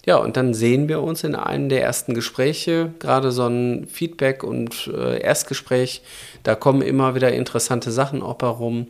Ja, 0.07 0.19
und 0.19 0.37
dann 0.37 0.55
sehen 0.55 0.89
wir 0.89 1.03
uns 1.03 1.25
in 1.25 1.35
einem 1.35 1.69
der 1.69 1.83
ersten 1.83 2.15
Gespräche, 2.15 2.93
gerade 3.01 3.33
so 3.33 3.49
ein 3.49 3.89
Feedback 3.91 4.45
und 4.45 4.87
äh, 4.87 5.21
Erstgespräch. 5.21 6.01
Da 6.45 6.55
kommen 6.55 6.81
immer 6.81 7.17
wieder 7.17 7.33
interessante 7.33 7.91
Sachen 7.91 8.23
auch 8.23 8.41
herum. 8.41 8.87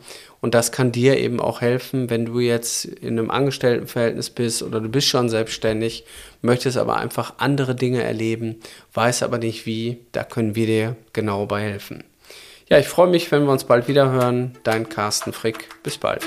Und 0.47 0.55
das 0.55 0.71
kann 0.71 0.93
dir 0.93 1.19
eben 1.19 1.41
auch 1.41 1.61
helfen, 1.61 2.09
wenn 2.09 2.27
du 2.27 2.39
jetzt 2.39 2.85
in 2.85 3.19
einem 3.19 3.33
Angestelltenverhältnis 3.33 4.31
bist 4.31 4.63
oder 4.63 4.81
du 4.81 4.89
bist 4.89 5.09
schon 5.09 5.29
selbstständig, 5.29 6.05
möchtest 6.41 6.77
aber 6.77 6.99
einfach 6.99 7.35
andere 7.39 7.75
Dinge 7.75 8.05
erleben, 8.05 8.61
weißt 8.95 9.25
aber 9.25 9.39
nicht 9.39 9.67
wie. 9.67 9.99
Da 10.13 10.23
können 10.23 10.55
wir 10.55 10.67
dir 10.67 10.97
genau 11.13 11.47
bei 11.47 11.63
helfen. 11.63 12.05
Ja, 12.69 12.79
ich 12.79 12.87
freue 12.87 13.09
mich, 13.09 13.33
wenn 13.33 13.43
wir 13.43 13.51
uns 13.51 13.65
bald 13.65 13.89
wieder 13.89 14.13
hören. 14.13 14.57
Dein 14.63 14.89
Carsten 14.89 15.33
Frick. 15.33 15.69
Bis 15.83 15.99
bald. 15.99 16.23